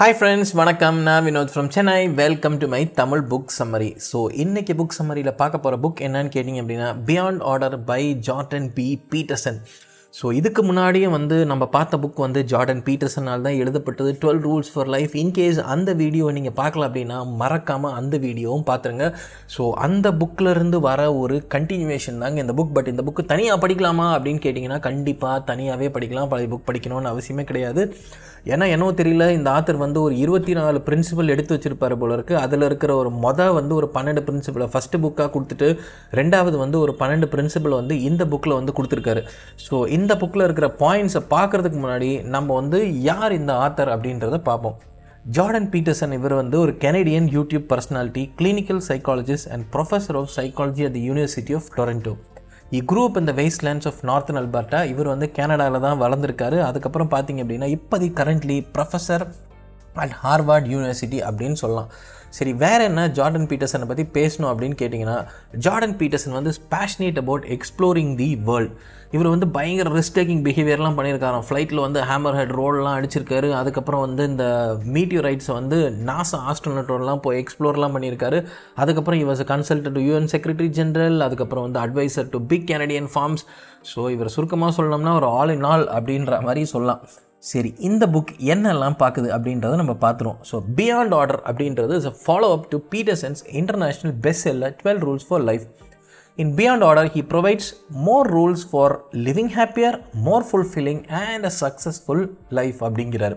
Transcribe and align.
Hi 0.00 0.14
friends 0.18 0.50
வணக்கம். 0.54 0.96
நான் 1.02 1.24
Vinoth 1.24 1.50
from 1.52 1.68
Chennai 1.68 2.08
welcome 2.20 2.56
to 2.58 2.66
my 2.68 2.80
Tamil 2.92 3.22
book 3.22 3.52
summary 3.58 3.90
so 4.06 4.18
இன்னைக்கு 4.34 4.72
book 4.74 4.96
சம்மரியில் 4.98 5.30
பார்க்க 5.32 5.58
போகிற 5.58 5.76
புக் 5.84 6.00
என்னன்னு 6.06 6.32
கேட்டிங்க 6.34 6.62
அப்படின்னா 6.62 6.88
beyond 7.08 7.42
order 7.42 7.76
by 7.84 8.00
Jordan 8.28 8.66
B 8.74 8.86
Peterson 9.12 9.58
so 10.18 10.26
இதுக்கு 10.38 10.62
முன்னாடியே 10.66 11.06
வந்து 11.14 11.36
நம்ம 11.50 11.64
பார்த்த 11.76 11.98
புக் 12.02 12.20
வந்து 12.24 12.40
ஜார்டன் 12.50 12.82
பீட்டர்சனால் 12.88 13.44
தான் 13.46 13.56
எழுதப்பட்டது. 13.62 14.10
Twelve 14.22 14.42
rules 14.46 14.70
for 14.72 14.90
life 14.94 15.14
in case 15.22 15.58
அந்த 15.74 15.90
வீடியோ 16.02 16.26
நீங்கள் 16.36 16.56
பார்க்கல 16.60 16.86
அப்படின்னா 16.88 17.16
மறக்காமல் 17.40 17.96
அந்த 18.00 18.18
வீடியோவும் 18.26 18.66
பார்த்துருங்க. 18.68 19.06
ஸோ 19.54 19.64
அந்த 19.86 20.12
புக்கிலேருந்து 20.20 20.80
வர 20.88 21.00
ஒரு 21.22 21.38
கண்டினியூவேஷன் 21.54 22.22
தாங்க 22.24 22.44
இந்த 22.44 22.56
புக் 22.60 22.76
பட் 22.76 22.92
இந்த 22.92 23.04
புக்கு 23.08 23.24
தனியாக 23.32 23.62
படிக்கலாமா 23.64 24.06
அப்படின்னு 24.18 24.44
கேட்டிங்கன்னா 24.46 24.78
கண்டிப்பாக 24.88 25.40
தனியாகவே 25.50 25.88
படிக்கலாம். 25.96 26.30
பழைய 26.34 26.50
புக் 26.54 26.68
படிக்கணும்னு 26.70 27.12
அவசியமே 27.14 27.46
கிடையாது. 27.50 27.84
ஏன்னா 28.52 28.64
என்னவோ 28.72 28.92
தெரியல 28.98 29.26
இந்த 29.36 29.48
ஆத்தர் 29.56 29.78
வந்து 29.82 29.98
ஒரு 30.06 30.14
இருபத்தி 30.22 30.52
நாலு 30.58 30.78
பிரின்சிபல் 30.86 31.32
எடுத்து 31.34 31.54
வச்சிருப்பார் 31.54 31.94
போல 32.00 32.16
இருக்குது 32.16 32.40
அதில் 32.44 32.66
இருக்கிற 32.66 32.92
ஒரு 33.02 33.10
மொதல் 33.22 33.54
வந்து 33.58 33.72
ஒரு 33.78 33.86
பன்னெண்டு 33.94 34.22
பிரின்சிபலை 34.26 34.66
ஃபஸ்ட்டு 34.72 35.00
புக்காக 35.04 35.28
கொடுத்துட்டு 35.36 35.68
ரெண்டாவது 36.18 36.56
வந்து 36.64 36.76
ஒரு 36.84 36.92
பன்னெண்டு 37.00 37.28
பிரின்சிபல் 37.34 37.76
வந்து 37.80 37.96
இந்த 38.08 38.22
புக்கில் 38.32 38.56
வந்து 38.58 38.74
கொடுத்துருக்காரு. 38.78 39.22
ஸோ 39.66 39.78
இந்த 39.96 40.03
இந்த 40.04 40.16
புக்கில் 40.22 40.48
இருக்கிற 40.48 40.66
பாயிண்ட்ஸை 40.80 41.22
பார்க்குறதுக்கு 41.36 41.78
முன்னாடி 41.84 42.10
நம்ம 42.34 42.54
வந்து 42.60 42.80
யார் 43.10 43.32
இந்த 43.40 43.52
ஆத்தர் 43.66 43.94
அப்படின்றத 43.94 44.38
பார்ப்போம். 44.48 44.76
ஜார்டன் 45.36 45.68
பீட்டர்சன் 45.74 46.14
இவர் 46.16 46.34
வந்து 46.40 46.56
ஒரு 46.62 46.72
Canadian 46.82 47.28
YouTube 47.36 47.64
personality 47.70 48.22
clinical 48.38 48.82
psychologist 48.88 49.48
and 49.54 49.64
professor 49.74 50.16
of 50.20 50.32
psychology 50.38 50.82
at 50.88 50.96
the 50.96 51.02
University 51.10 51.54
of 51.58 51.70
Toronto 51.76 52.12
E 52.76 52.80
group 52.90 53.16
இந்த 53.20 53.32
வெஸ்ட்லேண்ட்ஸ் 53.38 53.88
ஆஃப் 53.90 54.02
நார்த்தன் 54.10 54.38
அல்பர்ட்டா 54.40 54.80
இவர் 54.92 55.10
வந்து 55.12 55.26
கனடாவில் 55.38 55.84
தான் 55.86 56.00
வளர்ந்துருக்காரு. 56.02 56.58
அதுக்கப்புறம் 56.68 57.10
பார்த்தீங்க 57.14 57.42
அப்படின்னா 57.44 57.68
இப்போதைக்கு 57.76 58.18
currently 58.20 58.58
professor 58.76 59.24
at 60.04 60.14
Harvard 60.22 60.68
University 60.74 61.20
அப்படின்னு 61.28 61.58
சொல்லலாம். 61.62 61.90
சரி 62.36 62.52
வேற 62.64 62.78
என்ன 62.90 63.02
ஜார்டன் 63.18 63.48
பீட்டர்சனை 63.50 63.86
பற்றி 63.90 64.04
பேசணும் 64.18 64.50
அப்படின்னு 64.52 64.76
கேட்டிங்கன்னா 64.82 65.18
ஜார்டன் 65.64 65.96
பீட்டர்சன் 66.00 66.36
வந்து 66.38 66.52
passionate 66.74 67.18
about 67.22 67.46
exploring 67.56 68.12
the 68.20 68.28
world 68.48 68.74
இவர் 69.14 69.28
வந்து 69.32 69.46
பயங்கர 69.56 69.88
ரிஸ்க் 69.96 70.16
டேக்கிங் 70.18 70.40
பிஹேவியர்லாம் 70.46 70.96
பண்ணியிருக்காராம். 70.98 71.44
ஃப்ளைட்டில் 71.48 71.82
வந்து 71.84 72.00
ஹேமர் 72.08 72.36
ஹெட் 72.38 72.54
ரோல்லாம் 72.60 72.96
அடிச்சிருக்காரு. 72.98 73.48
அதுக்கப்புறம் 73.58 74.02
வந்து 74.06 74.22
இந்த 74.30 74.46
மீட்டியோரைட்ஸை 74.94 75.52
வந்து 75.58 75.78
நாசா 76.08 76.38
ஆஸ்ட்ரோனட்டோடலாம் 76.52 77.22
போய் 77.26 77.40
எக்ஸ்ப்ளோர்லாம் 77.42 77.94
பண்ணியிருக்காரு. 77.96 78.40
அதுக்கப்புறம் 78.84 79.20
இவர் 79.24 79.50
கன்சல்டன்ட் 79.52 80.00
யூஎன் 80.08 80.30
செக்ரட்டரி 80.34 80.70
ஜென்ரல் 80.80 81.18
அதுக்கப்புறம் 81.28 81.66
வந்து 81.66 81.80
advisor 81.84 82.32
to 82.34 82.40
big 82.52 82.66
Canadian 82.72 83.10
firms 83.14 83.44
so 83.92 84.02
இவர் 84.16 84.34
சுருக்கமாக 84.36 84.74
சொல்லணும்னா 84.80 85.14
ஒரு 85.20 85.28
ஆல் 85.40 85.54
இன் 85.56 85.68
ஆல் 85.74 85.86
அப்படின்ற 85.98 86.40
மாதிரி 86.48 86.64
சொல்லலாம். 86.74 87.02
சரி 87.50 87.70
இந்த 87.88 88.04
புக் 88.12 88.30
என்னெல்லாம் 88.52 88.96
பார்க்குது 89.00 89.28
அப்படின்றத 89.36 89.78
நம்ம 89.80 89.94
பார்த்துருவோம். 90.04 90.38
ஸோ 90.50 90.56
பியாண்ட் 90.76 91.14
ஆர்டர் 91.20 91.40
அப்படின்றது 91.48 91.94
is 92.00 92.10
a 92.10 92.14
follow 92.20 92.48
up 92.56 92.68
to 92.74 92.78
Peterson's 92.92 93.40
international 93.60 94.14
best 94.26 94.44
seller 94.48 94.76
twelve 94.82 95.02
rules 95.06 95.26
for 95.30 95.42
life 95.48 95.64
in 96.42 96.52
beyond 96.58 96.84
order 96.88 97.10
he 97.16 97.22
provides 97.32 97.68
more 98.06 98.28
rules 98.36 98.64
for 98.70 98.94
living 99.26 99.50
happier 99.58 99.96
more 100.28 100.46
fulfilling 100.50 101.02
and 101.24 101.44
a 101.50 101.52
successful 101.62 102.24
life 102.58 102.80
அப்படிங்கிறாரு. 102.88 103.36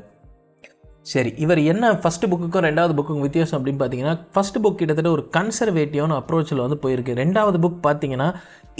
சரி 1.14 1.32
இவர் 1.44 1.60
என்ன 1.72 1.92
first 2.04 2.30
புக்குக்கும் 2.32 2.66
ரெண்டாவது 2.68 2.94
புக்குக்கும் 2.98 3.26
வித்தியாசம் 3.28 3.58
அப்படின்னு 3.58 3.82
பார்த்தீங்கன்னா 3.82 4.16
first 4.36 4.62
book 4.64 4.80
கிட்டத்தட்ட 4.80 5.12
ஒரு 5.18 5.24
கன்சர்வேட்டிவான 5.38 6.16
அப்ரோச்சில் 6.22 6.64
வந்து 6.64 6.78
போயிருக்கு. 6.84 7.14
ரெண்டாவது 7.24 7.60
புக் 7.66 7.78
பார்த்தீங்கன்னா 7.88 8.30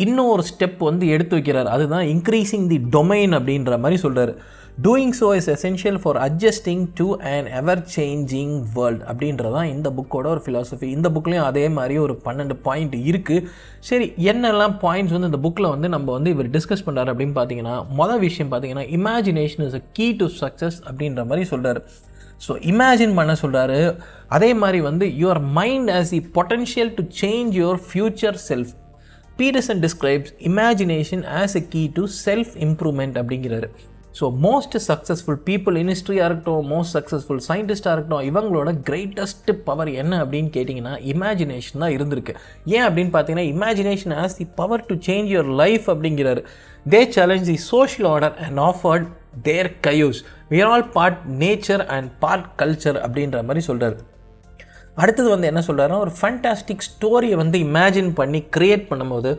இன்னும் 0.06 0.32
ஒரு 0.34 0.44
ஸ்டெப் 0.52 0.82
வந்து 0.90 1.06
எடுத்து 1.16 1.36
வைக்கிறார். 1.38 1.70
அதுதான் 1.76 2.06
இன்க்ரீஸிங் 2.16 2.68
தி 2.74 2.80
டொமைன் 2.96 3.36
அப்படின்ற 3.38 3.80
மாதிரி 3.84 4.00
சொல்கிறார் 4.06 4.34
doing 4.78 5.14
so 5.20 5.28
is 5.38 5.48
essential 5.54 5.98
for 6.02 6.18
adjusting 6.26 6.82
to 7.00 7.06
and 7.30 7.48
ever 7.60 7.80
changing 7.94 8.52
world 8.76 9.02
அப்படின்றதான் 9.10 9.70
இந்த 9.72 9.90
புக்கோட 9.90 10.28
ஒரு 10.34 10.42
ஃபிலாசபி 10.46 10.88
இந்த 10.98 11.08
புக்லேயும் 11.16 11.48
அதே 11.48 11.64
மாதிரி 11.78 11.96
ஒரு 11.98 12.16
பன்னெண்டு 12.26 12.56
பாயிண்ட் 12.68 12.96
இருக்குது 13.10 13.48
சரி 13.80 14.08
என்னெல்லாம் 14.32 14.76
பாயிண்ட்ஸ் 14.84 15.16
வந்து 15.16 15.30
இந்த 15.32 15.40
புக்கில் 15.46 15.70
வந்து 15.70 15.90
நம்ம 15.96 16.12
வந்து 16.12 16.34
இவர் 16.36 16.52
டிஸ்கஸ் 16.58 16.86
பண்ணுறாரு 16.88 17.12
அப்படின்னு 17.14 17.36
பார்த்தீங்கன்னா 17.40 17.76
மொதல் 18.02 18.24
விஷயம் 18.28 18.52
பார்த்தீங்கன்னா 18.52 18.86
imagination 19.00 19.66
is 19.68 19.80
a 19.82 19.84
key 19.94 20.10
to 20.22 20.28
success 20.42 20.80
அப்படின்ற 20.88 21.26
மாதிரி 21.32 21.50
சொல்கிறார் 21.54 21.82
ஸோ 22.48 22.54
இமேஜின் 22.72 23.18
பண்ண 23.20 23.34
சொல்கிறாரு 23.44 23.82
அதே 24.30 24.52
மாதிரி 24.62 24.80
வந்து 24.82 25.06
your 25.24 25.44
mind 25.60 25.92
as 25.98 26.12
the 26.16 26.24
potential 26.38 26.94
to 26.98 27.04
change 27.24 27.54
your 27.62 27.82
future 27.90 28.40
self 28.50 28.74
Peterson 29.40 29.82
describes 29.82 30.32
imagination 30.52 31.24
as 31.42 31.56
a 31.56 31.66
key 31.74 31.86
to 32.00 32.04
self 32.26 32.54
improvement 32.68 33.18
அப்படிங்கிறாரு. 33.22 33.70
So 34.20 34.26
most 34.46 34.76
successful 34.88 35.40
people 35.48 35.76
in 35.82 35.92
ஹிஸ்ட்ரியாக 35.94 36.28
இருக்கட்டும் 36.30 36.70
மோஸ்ட் 36.74 36.94
சக்ஸஸ்ஃபுல் 36.98 37.42
சயின்டிஸ்டாக 37.48 37.94
இருக்கட்டும் 37.96 38.26
இவங்களோட 38.30 38.72
கிரேட்டஸ்ட் 38.90 39.52
பவர் 39.68 39.92
என்ன 40.02 40.14
அப்படின்னு 40.24 40.50
கேட்டிங்கன்னா 40.58 40.94
இமேஜினேஷன் 41.14 41.84
தான் 41.84 41.96
இருந்திருக்கு. 41.98 42.34
ஏன் 42.76 42.86
அப்படின்னு 42.88 43.14
பார்த்தீங்கன்னா 43.16 43.48
imagination 43.54 44.16
as 44.24 44.38
the 44.40 44.48
power 44.62 44.86
to 44.90 44.98
change 45.08 45.30
your 45.36 45.52
life 45.64 45.88
அப்படிங்கிறாரு. 45.94 46.44
They 46.86 47.02
challenge 47.18 47.48
the 47.52 47.58
social 47.72 48.10
order 48.14 48.36
and 48.48 48.62
offered 48.70 49.08
their 49.48 49.72
cues 49.88 50.20
were 50.52 50.68
all 50.74 50.88
part 50.98 51.22
nature 51.44 51.84
and 51.96 52.10
part 52.20 52.48
culture 52.62 53.00
அப்படின்ற 53.06 53.40
மாதிரி 53.50 53.64
சொல்கிறார் 53.70 53.98
அடுத்தது 55.04 55.30
வந்து 55.34 55.50
என்ன 55.50 55.62
சொல்கிறாருன்னா 55.68 56.04
ஒரு 56.06 56.14
ஃபண்டாஸ்டிக் 56.20 56.86
ஸ்டோரியை 56.90 57.36
வந்து 57.42 57.58
இமேஜின் 57.66 58.12
பண்ணி 58.20 58.40
க்ரியேட் 58.56 58.86
பண்ணும்போது 58.92 59.32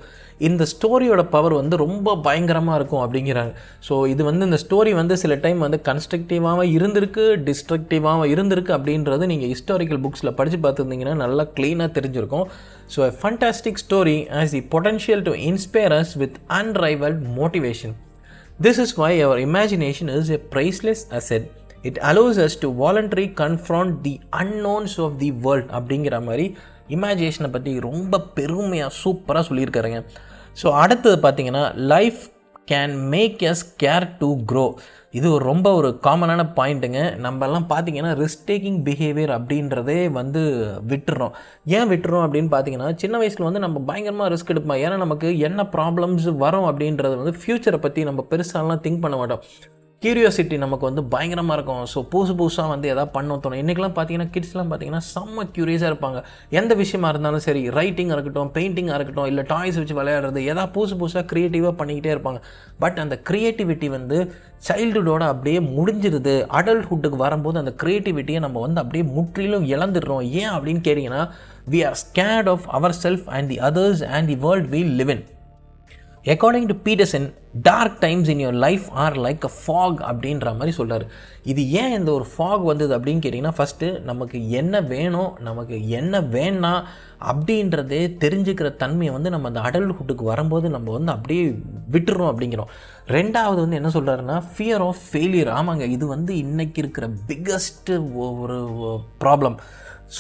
இந்த 0.46 0.62
ஸ்டோரியோட 0.72 1.22
பவர் 1.34 1.54
வந்து 1.58 1.76
ரொம்ப 1.82 2.14
பயங்கரமாக 2.26 2.78
இருக்கும் 2.78 3.02
அப்படிங்கிறாங்க. 3.04 3.52
ஸோ 3.86 3.94
இது 4.12 4.22
வந்து 4.28 4.46
இந்த 4.48 4.58
ஸ்டோரி 4.64 4.92
வந்து 5.00 5.14
சில 5.22 5.36
டைம் 5.44 5.60
வந்து 5.66 5.78
கன்ஸ்ட்ரக்டிவாக 5.88 6.64
இருந்திருக்கு 6.76 7.24
டிஸ்ட்ரக்டிவாக 7.48 8.28
இருந்திருக்கு 8.34 8.72
அப்படின்றது 8.78 9.26
நீங்கள் 9.32 9.52
ஹிஸ்டாரிக்கல் 9.54 10.02
புக்ஸில் 10.06 10.34
படித்து 10.40 10.60
பார்த்துருந்தீங்கன்னா 10.64 11.16
நல்லா 11.24 11.46
க்ளீனாக 11.58 11.90
தெரிஞ்சிருக்கும். 11.98 12.46
So 12.94 13.00
a 13.10 13.12
fantastic 13.20 13.82
story 13.84 14.18
as 14.40 14.54
the 14.56 14.62
potential 14.74 15.24
to 15.28 15.34
inspire 15.50 15.96
us 16.00 16.14
with 16.24 16.38
unrivalled 16.60 17.22
motivation 17.40 17.94
this 18.66 18.82
is 18.86 18.96
why 19.02 19.12
our 19.26 19.40
imagination 19.48 20.10
is 20.18 20.32
a 20.38 20.40
priceless 20.54 21.04
asset 21.20 21.46
it 21.88 21.98
allows 22.10 22.38
us 22.44 22.56
to 22.62 22.68
voluntary 22.80 23.26
confront 23.42 23.92
the 24.06 24.14
unknowns 24.42 24.96
of 25.04 25.18
the 25.20 25.28
world 25.44 25.68
அப்படிங்கிற 25.78 26.16
மாதிரி 26.28 26.46
இமேஜினேஷனை 26.96 27.50
பற்றி 27.54 27.72
ரொம்ப 27.86 28.20
பெருமையாக 28.36 28.92
சூப்பராக 29.02 29.44
சொல்லியிருக்காருங்க. 29.48 29.98
So 30.62 30.68
அடுத்தது 30.82 31.16
பார்த்தீங்கன்னா 31.24 31.64
life 31.94 32.20
can 32.70 32.94
make 33.12 33.42
us 33.50 33.66
care 33.82 34.06
to 34.20 34.28
grow 34.50 34.64
இது 35.18 35.26
ஒரு 35.34 35.44
ரொம்ப 35.50 35.68
ஒரு 35.78 35.90
காமனான 36.06 36.42
பாயிண்ட்டுங்க 36.56 37.00
நம்மலாம் 37.26 37.66
பார்த்தீங்கன்னா 37.70 38.10
ரிஸ்க் 38.22 38.44
டேக்கிங் 38.50 38.80
பிஹேவியர் 38.88 39.32
அப்படின்றதே 39.36 40.00
வந்து 40.18 40.42
விட்டுறோம். 40.90 41.32
ஏன் 41.76 41.88
விட்டுறோம் 41.92 42.24
அப்படின்னு 42.26 42.50
பார்த்தீங்கன்னா 42.54 42.88
சின்ன 43.02 43.18
வயசில் 43.22 43.48
வந்து 43.48 43.64
நம்ம 43.66 43.80
பயங்கரமாக 43.90 44.30
ரிஸ்க் 44.34 44.52
எடுப்போம். 44.54 44.80
ஏன்னா 44.84 44.98
நமக்கு 45.04 45.30
என்ன 45.48 45.68
ப்ராப்ளம்ஸ் 45.76 46.28
வரும் 46.44 46.68
அப்படின்றது 46.70 47.16
வந்து 47.22 47.34
ஃப்யூச்சரை 47.40 47.80
பற்றி 47.86 48.02
நம்ம 48.10 48.26
பெருசாலாம் 48.32 48.84
திங்க் 48.86 49.04
பண்ண 49.06 49.16
மாட்டோம். 49.22 49.44
கியூரியாசிட்டி 50.02 50.56
நமக்கு 50.62 50.84
வந்து 50.88 51.02
பயங்கரமாக 51.12 51.54
இருக்கும். 51.58 51.86
ஸோ 51.92 51.98
புதுசு 52.10 52.32
புதுசாக 52.40 52.68
வந்து 52.72 52.86
எதாவது 52.92 53.10
பண்ண 53.14 53.36
தோணும். 53.44 53.60
இன்றைக்கெலாம் 53.62 53.94
பார்த்தீங்கன்னா 53.96 54.28
கிட்ஸ்லாம் 54.34 54.68
பார்த்தீங்கன்னா 54.70 55.00
செம்ம 55.14 55.44
க்யூரியஸாக 55.56 55.88
இருப்பாங்க. 55.90 56.18
எந்த 56.58 56.72
விஷயமா 56.80 57.08
இருந்தாலும் 57.12 57.42
சரி 57.46 57.62
ரைட்டிங்காக 57.78 58.16
இருக்கட்டும் 58.16 58.50
பெயிண்டிங்காக 58.56 58.98
இருக்கட்டும் 58.98 59.28
இல்லை 59.30 59.44
டாய்ஸ் 59.52 59.78
வச்சு 59.80 59.96
விளையாடுறது 60.00 60.42
எதாவது 60.50 60.72
புதுசு 60.76 60.96
புதுசாக 61.00 61.24
க்ரியேட்டிவாக 61.32 61.72
பண்ணிக்கிட்டே 61.80 62.12
இருப்பாங்க. 62.14 62.40
பட் 62.84 63.00
அந்த 63.04 63.16
க்ரியேட்டிவிட்டி 63.30 63.88
வந்து 63.96 64.18
சைல்டுஹுட்டோட 64.68 65.24
அப்படியே 65.32 65.62
முடிஞ்சிருது. 65.78 66.34
அடல்ட்ஹுட்டுக்கு 66.58 67.18
வரும்போது 67.24 67.60
அந்த 67.62 67.72
க்ரியேட்டிவிட்டியை 67.82 68.42
நம்ம 68.46 68.62
வந்து 68.66 68.82
அப்படியே 68.84 69.06
முற்றிலும் 69.16 69.66
இழந்துடுறோம். 69.74 70.22
ஏன் 70.42 70.52
அப்படின்னு 70.56 70.84
கேட்டிங்கன்னா 70.88 71.24
we 71.74 71.80
are 71.88 71.98
scared 72.04 72.50
of 72.54 72.68
our 72.78 72.96
self 73.04 73.26
and 73.38 73.50
the 73.54 73.58
others 73.70 74.04
and 74.18 74.30
the 74.34 74.38
world 74.46 74.70
we 74.76 74.82
live 75.00 75.12
in 75.16 75.24
according 76.28 76.66
to 76.66 76.74
Peterson 76.84 77.34
dark 77.62 78.00
times 78.00 78.28
in 78.28 78.38
your 78.38 78.52
life 78.52 78.86
are 78.92 79.16
like 79.16 79.44
a 79.44 79.50
fog 79.66 80.00
அப்படின்ற 80.00 80.44
மாதிரி 80.56 80.70
சொல்கிறார் 80.70 81.06
இது 81.42 81.70
ஏன் 81.70 81.92
இந்த 81.92 82.12
ஒரு 82.12 82.26
ஃபாக் 82.36 82.64
வந்தது 82.64 82.98
அப்படின்னு 82.98 83.22
கேட்டிங்கன்னா 83.24 83.56
ஃபஸ்ட்டு 83.58 84.00
நமக்கு 84.02 84.50
என்ன 84.50 84.80
வேணும் 84.80 85.34
நமக்கு 85.40 85.88
என்ன 85.88 86.20
வேணாம் 86.20 86.82
அப்படின்றதே 87.32 88.16
தெரிஞ்சுக்கிற 88.24 88.76
தன்மையை 88.76 89.14
வந்து 89.14 89.30
நம்ம 89.30 89.48
அந்த 89.48 89.60
அடல்ட்ஹுட்டுக்கு 89.60 90.22
வரும்போது 90.22 90.70
நம்ம 90.70 90.92
வந்து 90.92 91.12
அப்படியே 91.12 91.44
விட்டுறோம் 91.90 92.30
அப்படிங்கிறோம். 92.32 92.70
ரெண்டாவது 93.06 93.54
வந்து 93.54 93.76
என்ன 93.76 93.88
சொல்கிறாருன்னா 93.88 94.42
ஃபியர் 94.56 94.80
ஆஃப் 94.80 95.02
ஃபெயிலியர் 95.12 95.48
ஆமாங்க 95.48 95.86
இது 95.88 96.06
வந்து 96.06 96.34
இன்றைக்கி 96.34 96.78
இருக்கிற 96.78 97.10
பிக்கஸ்ட்டு 97.28 98.12
ஒரு 98.12 98.58
ப்ராப்ளம் 99.24 99.58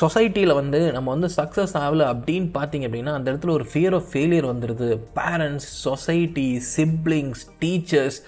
சொசைட்டியில் 0.00 0.54
வந்து 0.54 0.92
நம்ம 0.92 1.10
வந்து 1.10 1.26
சக்ஸஸ் 1.36 1.74
ஆகலை 1.74 2.06
அப்படின்னு 2.06 2.48
பார்த்தீங்க 2.54 2.86
அப்படின்னா 2.88 3.12
அந்த 3.12 3.32
இடத்துல 3.32 3.50
ஒரு 3.50 3.66
ஃபியர் 3.72 3.94
ஆஃப் 3.94 4.08
ஃபெயிலியர் 4.12 4.46
வந்துடுது 4.46 5.00
பேரண்ட்ஸ் 5.14 5.68
சொசைட்டி 5.84 6.62
சிப்ளிங்ஸ் 6.76 7.44
டீச்சர்ஸ் 7.60 8.18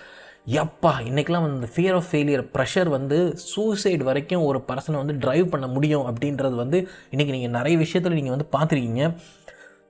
எப்பா 0.46 0.92
இன்றைக்கெலாம் 1.04 1.40
வந்து 1.40 1.68
ஃபியர் 1.76 1.94
ஆஃப் 1.94 2.04
ஃபெயிலியர் 2.12 2.44
ப்ரெஷர் 2.54 2.88
வந்து 2.88 3.36
சூசைட் 3.36 4.02
வரைக்கும் 4.02 4.42
ஒரு 4.42 4.64
பர்சனை 4.68 5.04
வந்து 5.04 5.14
ட்ரைவ் 5.14 5.46
பண்ண 5.46 5.66
முடியும் 5.66 6.06
அப்படின்றது 6.06 6.54
வந்து 6.54 6.88
இன்றைக்கி 7.10 7.30
நீங்கள் 7.30 7.50
நிறைய 7.50 7.78
விஷயத்தில் 7.78 8.22
நீங்கள் 8.22 8.36
வந்து 8.36 8.48
பார்த்துருக்கீங்க. 8.58 9.16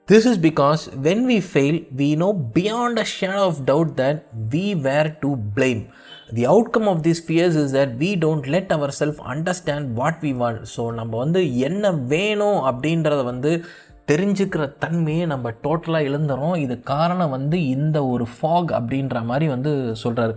This 0.09 0.27
is 0.31 0.41
because 0.41 0.83
when 1.03 1.25
we 1.29 1.43
fail 1.53 1.87
we 1.97 2.17
know 2.17 2.35
beyond 2.55 2.99
a 2.99 3.05
shade 3.05 3.41
of 3.47 3.57
doubt 3.67 3.93
that 3.97 4.23
we 4.51 4.81
were 4.81 5.19
to 5.19 5.35
blame 5.57 5.87
the 6.35 6.47
outcome 6.47 6.89
of 6.89 7.03
this 7.03 7.23
fears 7.27 7.59
is 7.63 7.75
that 7.77 7.95
we 7.99 8.11
don't 8.25 8.47
let 8.47 8.73
our 8.73 8.95
self 8.99 9.21
understand 9.33 9.93
what 9.93 10.21
we 10.21 10.33
want 10.43 10.63
so 10.77 10.93
நம்ம 10.93 11.19
வந்து 11.19 11.59
என்ன 11.59 11.93
வேணும் 11.93 12.61
அப்படின்றத 12.71 13.25
வந்து 13.25 13.65
தெரிஞ்சுக்கிற 14.13 14.63
தன்மையை 14.79 15.27
நம்ம 15.27 15.51
டோட்டலாக 15.51 16.07
இழந்துறோம். 16.09 16.57
இது 16.57 16.81
காரணம் 16.81 17.31
வந்து 17.31 17.67
இந்த 17.67 18.07
ஒரு 18.07 18.25
ஃபாக் 18.25 18.71
அப்படின்ற 18.79 19.25
மாதிரி 19.25 19.49
வந்து 19.49 19.95
சொல்கிறாரு 20.05 20.35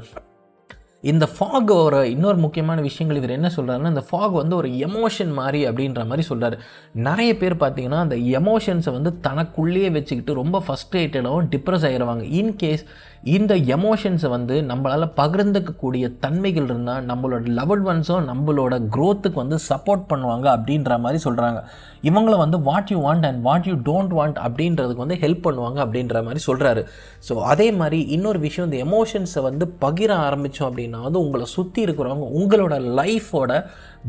இந்த 1.04 1.26
ஃபாக் 1.32 1.72
ஒரு 1.78 1.98
இன்னொரு 2.12 2.38
முக்கியமான 2.38 2.82
விஷயங்கள் 2.82 3.18
இவர் 3.18 3.36
என்ன 3.36 3.50
சொல்கிறாருன்னா 3.56 3.90
இந்த 3.90 4.04
ஃபாக் 4.10 4.36
வந்து 4.38 4.56
ஒரு 4.56 4.70
எமோஷன் 4.88 5.32
மாதிரி 5.34 5.62
அப்படின்ற 5.68 6.02
மாதிரி 6.06 6.24
சொல்கிறார் 6.28 6.56
நிறைய 7.02 7.32
பேர் 7.38 7.56
பார்த்தீங்கன்னா 7.64 8.00
அந்த 8.00 8.18
எமோஷன்ஸை 8.40 8.92
வந்து 8.94 9.12
தனக்குள்ளேயே 9.20 9.90
வச்சுக்கிட்டு 9.90 10.34
ரொம்ப 10.34 10.60
ஃபஸ்ட்ரேட்டடாகவும் 10.66 11.50
டிப்ரெஸ் 11.50 11.88
ஆகிடுவாங்க 11.90 12.24
இன்கேஸ் 12.34 12.86
இந்த 13.32 13.54
எமோஷன்ஸை 13.74 14.30
வந்து 14.30 14.56
நம்மளால் 14.62 15.06
பகிர்ந்துக்கக்கூடிய 15.18 16.06
தன்மைகள் 16.20 16.66
இருந்தால் 16.66 17.06
நம்மளோட 17.06 17.44
லவல் 17.54 17.84
ஒன்ஸும் 17.86 18.26
நம்மளோட 18.28 18.74
க்ரோத்துக்கு 18.90 19.40
வந்து 19.40 19.58
சப்போர்ட் 19.68 20.04
பண்ணுவாங்க 20.10 20.48
அப்படின்ற 20.56 20.98
மாதிரி 21.00 21.20
சொல்கிறாங்க 21.24 21.60
இவங்கள 22.04 22.34
வந்து 22.38 22.58
what 22.62 22.92
you 22.92 22.98
want 23.02 23.26
and 23.26 23.42
what 23.42 23.68
you 23.68 23.76
don't 23.86 24.14
want 24.14 24.40
அப்படின்றதுக்கு 24.46 25.04
வந்து 25.04 25.20
ஹெல்ப் 25.22 25.46
பண்ணுவாங்க 25.46 25.80
அப்படின்ற 25.84 26.24
மாதிரி 26.24 26.42
சொல்கிறாரு 26.48 26.82
ஸோ 27.28 27.36
அதே 27.46 27.68
மாதிரி 27.74 28.00
இன்னொரு 28.10 28.40
விஷயம் 28.40 28.68
இந்த 28.70 28.80
எமோஷன்ஸை 28.86 29.42
வந்து 29.42 29.68
பகிர 29.82 30.12
ஆரம்பித்தோம் 30.24 30.70
அப்படின்னா 30.70 30.93
வந்து 31.00 31.20
உங்களை 31.20 31.46
சுற்றி 31.48 31.80
இருக்கிறவங்க 31.86 32.28
உங்களோட 32.40 32.76
லைஃபோட 32.96 33.52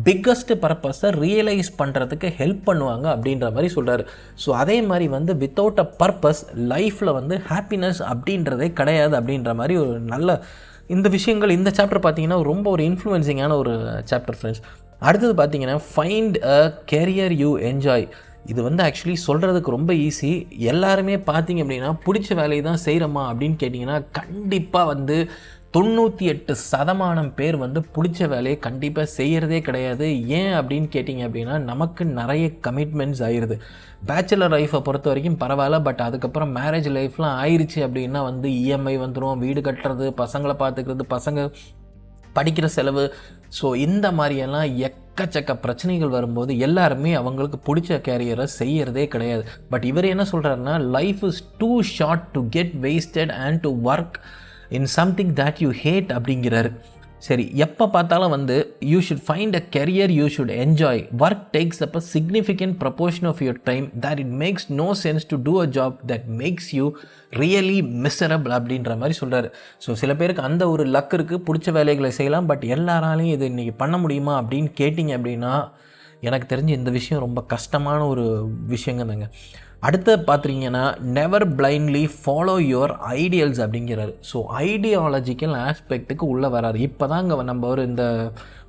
பிக்கஸ்ட்டு 0.04 0.58
பர்பஸை 0.62 1.10
ரியலைஸ் 1.18 1.70
பண்ணுறதுக்கு 1.78 2.28
ஹெல்ப் 2.38 2.62
பண்ணுவாங்க 2.66 3.06
அப்படின்ற 3.14 3.48
மாதிரி 3.52 3.70
சொல்கிறாரு 3.74 4.04
ஸோ 4.44 4.50
அதே 4.56 4.78
மாதிரி 4.82 5.08
வந்து 5.08 5.34
வித்தவுட் 5.36 5.80
அ 5.80 5.86
பர்பஸ் 6.00 6.42
லைஃப்பில் 6.68 7.12
வந்து 7.12 7.36
ஹாப்பினஸ் 7.48 8.00
அப்படின்றதே 8.10 8.68
கிடையாது 8.72 9.16
அப்படின்ற 9.16 9.52
மாதிரி 9.54 9.76
ஒரு 9.76 9.94
நல்ல 10.06 10.40
இந்த 10.88 11.08
விஷயங்கள் 11.08 11.50
இந்த 11.50 11.70
சாப்டர் 11.70 12.04
பார்த்தீங்கன்னா 12.04 12.40
ரொம்ப 12.44 12.66
ஒரு 12.70 12.82
இன்ஃப்ளூயன்சிங்கான 12.84 13.56
ஒரு 13.56 13.74
சாப்டர் 14.04 14.38
ஃப்ரெண்ட்ஸ் 14.38 14.62
அடுத்தது 15.02 15.34
பார்த்தீங்கன்னா 15.34 15.78
find 15.88 16.36
a 16.50 16.58
career 16.86 17.34
you 17.38 17.50
enjoy 17.70 18.06
இது 18.46 18.60
வந்து 18.62 18.82
ஆக்சுவலி 18.82 19.16
சொல்கிறதுக்கு 19.26 19.70
ரொம்ப 19.70 19.92
ஈஸி 20.00 20.32
எல்லாருமே 20.66 21.16
பார்த்தீங்க 21.28 21.60
அப்படின்னா 21.64 21.90
பிடிச்ச 22.04 22.34
வேலையை 22.34 22.62
தான் 22.64 22.82
செய்கிறோமா 22.84 23.22
அப்படின்னு 23.30 23.56
கேட்டிங்கன்னா 23.60 23.98
கண்டிப்பாக 24.12 24.90
வந்து 24.90 25.16
தொண்ணூற்றி 25.74 26.24
எட்டு 26.32 26.52
சதமானம் 26.70 27.30
பேர் 27.34 27.56
வந்து 27.56 27.80
பிடிச்ச 27.94 28.26
வேலையை 28.28 28.58
கண்டிப்பாக 28.58 29.06
செய்கிறதே 29.16 29.58
கிடையாது. 29.60 30.06
ஏன் 30.28 30.52
அப்படின்னு 30.58 30.88
கேட்டிங்க 30.94 31.22
அப்படின்னா 31.28 31.54
நமக்கு 31.70 32.02
நிறைய 32.18 32.44
கமிட்மெண்ட்ஸ் 32.66 33.22
ஆயிடுது 33.28 33.56
பேச்சுலர் 34.08 34.52
லைஃப்பை 34.54 34.80
பொறுத்த 34.80 35.08
வரைக்கும் 35.10 35.38
பரவாயில்ல 35.40 35.80
பட் 35.82 36.02
அதுக்கப்புறம் 36.06 36.52
மேரேஜ் 36.56 36.88
லைஃப்லாம் 36.98 37.38
ஆயிடுச்சு 37.42 37.80
அப்படின்னா 37.86 38.22
வந்து 38.24 38.48
இஎம்ஐ 38.48 38.94
வந்துடும் 39.04 39.42
வீடு 39.44 39.60
கட்டுறது 39.60 40.06
பசங்களை 40.22 40.54
பார்த்துக்கிறது 40.62 41.06
பசங்க 41.16 41.48
படிக்கிற 42.36 42.68
செலவு. 42.76 43.04
ஸோ 43.58 43.66
இந்த 43.86 44.06
மாதிரியெல்லாம் 44.12 44.70
எக்கச்சக்க 44.86 45.52
பிரச்சனைகள் 45.64 46.14
வரும்போது 46.16 46.52
எல்லாருமே 46.58 47.14
அவங்களுக்கு 47.14 47.60
பிடிச்ச 47.66 48.00
கேரியரை 48.08 48.46
செய்யறதே 48.60 49.06
கிடையாது. 49.06 49.44
பட் 49.70 49.84
இவர் 49.84 50.10
என்ன 50.12 50.26
சொல்கிறாருன்னா 50.32 50.76
life 50.98 51.24
is 51.24 51.42
too 51.58 51.82
short 51.82 52.26
to 52.36 52.42
get 52.48 52.74
wasted 52.86 53.34
and 53.44 53.60
to 53.60 53.72
work 53.92 54.16
in 54.78 54.90
something 54.98 55.32
that 55.40 55.62
you 55.64 55.70
hate 55.84 56.10
அப்படிங்கிறாரு. 56.16 56.72
சரி 57.26 57.44
எப்போ 57.64 57.84
பார்த்தாலும் 57.92 58.32
வந்து 58.34 58.56
you 58.90 58.98
should 59.06 59.22
find 59.26 59.54
a 59.58 59.62
career 59.76 60.12
you 60.16 60.24
should 60.34 60.52
enjoy 60.64 61.00
work 61.24 61.44
takes 61.54 61.80
up 61.86 61.96
a 62.00 62.02
significant 62.14 62.74
proportion 62.82 63.28
of 63.30 63.40
your 63.44 63.60
time 63.68 63.86
that 64.04 64.20
it 64.24 64.34
makes 64.42 64.66
no 64.80 64.88
sense 65.04 65.24
to 65.30 65.36
do 65.46 65.54
a 65.62 65.66
job 65.76 65.96
that 66.10 66.26
makes 66.40 66.68
you 66.78 66.86
really 67.42 67.78
miserable 68.06 68.54
அப்படின்ற 68.58 68.96
மாதிரி 69.02 69.16
சொல்கிறார் 69.20 69.48
so 69.86 69.92
சில 70.02 70.14
பேருக்கு 70.20 70.46
அந்த 70.48 70.66
ஒரு 70.74 70.86
luck 70.96 71.14
இருக்குது 71.18 71.44
பிடிச்ச 71.48 71.72
வேலைகளை 71.78 72.10
செய்யலாம் 72.18 72.50
பட் 72.52 72.66
எல்லாராலையும் 72.76 73.34
இது 73.36 73.48
இன்றைக்கி 73.52 73.74
பண்ண 73.82 73.96
முடியுமா 74.04 74.34
அப்படின்னு 74.42 74.72
கேட்டிங்க 74.82 75.14
அப்படின்னா 75.18 75.54
எனக்கு 76.28 76.46
தெரிஞ்சு 76.54 76.78
இந்த 76.80 76.90
விஷயம் 76.98 77.24
ரொம்ப 77.26 77.40
கஷ்டமான 77.54 78.00
ஒரு 78.12 78.26
விஷயங்க 78.74 79.04
தாங்க. 79.10 79.26
அடுத்து 79.86 80.12
பார்த்தீங்கன்னா 80.28 80.82
never 81.18 81.46
blindly 81.58 82.02
follow 82.18 82.56
your 82.72 82.92
ideals 83.22 83.60
அப்படிங்கிறாரு. 83.64 84.12
ஸோ 84.30 84.38
ஐடியாலஜிக்கல் 84.68 85.54
ஆஸ்பெக்ட்டுக்கு 85.66 86.26
உள்ளே 86.34 86.48
வராரு. 86.56 86.78
இப்போ 86.88 87.06
தாங்க 87.14 87.42
நம்ம 87.50 87.66
ஒரு 87.74 87.82
இந்த 87.90 88.04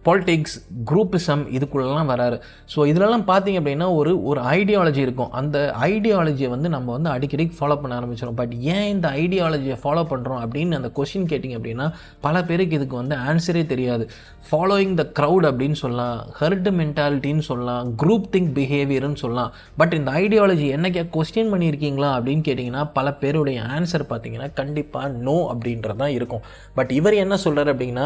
பாலிடிக்ஸ் 0.05 0.55
குரூப்பிசம் 0.89 1.43
இதுக்குள்ளெல்லாம் 1.57 2.09
வராரு. 2.13 2.37
ஸோ 2.73 2.79
இதிலெல்லாம் 2.91 3.25
பார்த்தீங்க 3.31 3.59
அப்படின்னா 3.61 3.87
ஒரு 3.99 4.11
ஒரு 4.29 4.41
ஐடியாலஜி 4.57 5.01
இருக்கும். 5.05 5.31
அந்த 5.39 5.57
ஐடியாலஜியை 5.89 6.49
வந்து 6.55 6.69
நம்ம 6.75 6.91
வந்து 6.97 7.09
அடிக்கடி 7.15 7.45
ஃபாலோ 7.59 7.77
பண்ண 7.81 7.93
ஆரம்பிச்சிடும் 7.99 8.39
பட் 8.41 8.53
ஏன் 8.75 8.87
இந்த 8.95 9.07
ஐடியாலஜியை 9.23 9.77
ஃபாலோ 9.83 10.03
பண்ணுறோம் 10.11 10.41
அப்படின்னு 10.45 10.79
அந்த 10.79 10.91
கொஷின் 10.99 11.29
கேட்டிங்க 11.31 11.57
அப்படின்னா 11.59 11.87
பல 12.25 12.43
பேருக்கு 12.49 12.77
இதுக்கு 12.79 12.97
வந்து 13.01 13.17
ஆன்சரே 13.29 13.63
தெரியாது. 13.73 14.05
ஃபாலோயிங் 14.49 14.95
த 15.01 15.05
க்ரௌட் 15.19 15.45
அப்படின்னு 15.49 15.77
சொல்லலாம் 15.83 16.17
ஹர்ட் 16.39 16.69
மென்டாலிட்டின்னு 16.79 17.45
சொல்லலாம் 17.49 17.87
குரூப் 18.03 18.27
திங்க் 18.35 18.51
பிஹேவியர்னு 18.57 19.21
சொல்லலாம். 19.23 19.51
பட் 19.81 19.93
இந்த 19.99 20.11
ஐடியாலஜி 20.23 20.67
என்னைக்கா 20.77 21.03
கொஸ்டின் 21.15 21.51
பண்ணியிருக்கீங்களா 21.53 22.11
அப்படின்னு 22.17 22.43
கேட்டிங்கன்னா 22.47 22.83
பல 22.97 23.13
பேருடைய 23.21 23.59
ஆன்சர் 23.77 24.05
பார்த்தீங்கன்னா 24.11 24.49
கண்டிப்பாக 24.61 25.09
நோ 25.27 25.37
அப்படின்றது 25.53 25.99
தான் 26.03 26.13
இருக்கும். 26.17 26.43
பட் 26.77 26.91
இவர் 26.99 27.21
என்ன 27.23 27.35
சொல்கிறார் 27.45 27.71
அப்படின்னா 27.73 28.05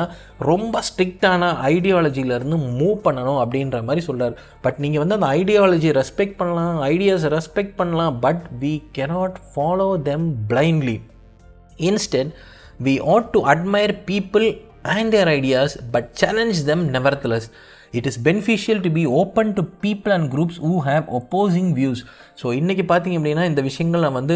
ரொம்ப 0.51 0.81
ஸ்ட்ரிக்டான 0.89 1.51
ஐடியாலஜியிலேருந்து 1.89 2.57
மூவ் 2.79 2.97
பண்ணணும் 3.03 3.39
அப்படின்ற 3.43 3.83
மாதிரி 3.83 4.05
சொல்கிறார் 4.05 4.39
பட் 4.61 4.77
நீங்கள் 4.77 5.05
வந்து 5.05 5.17
அந்த 5.17 5.29
ஐடியாலஜி 5.37 5.89
ரெஸ்பெக்ட் 5.99 6.37
பண்ணலாம் 6.37 6.81
ஐடியாஸை 6.81 7.37
ரெஸ்பெக்ட் 7.37 7.75
பண்ணலாம் 7.75 8.19
but 8.19 8.41
we 8.59 8.81
cannot 8.97 9.35
follow 9.55 10.01
them 10.01 10.35
blindly 10.49 11.01
instead 11.77 12.31
we 12.83 13.01
ought 13.05 13.29
to 13.29 13.47
admire 13.47 13.95
people 14.05 14.61
and 14.81 15.11
their 15.11 15.27
ideas 15.27 15.75
but 15.91 16.09
challenge 16.11 16.65
them 16.65 16.93
nevertheless 16.93 17.49
it 17.91 18.05
is 18.05 18.19
beneficial 18.23 18.81
to 18.81 18.91
be 18.91 19.05
open 19.05 19.53
to 19.53 19.61
people 19.81 20.09
and 20.09 20.33
groups 20.33 20.59
who 20.63 20.73
have 20.85 21.03
opposing 21.19 21.71
views 21.79 22.01
so 22.43 22.45
இன்றைக்கி 22.45 22.83
பார்த்தீங்க 22.91 23.17
அப்படின்னா 23.19 23.45
இந்த 23.45 23.61
விஷயங்கள் 23.61 24.11
வந்து 24.11 24.35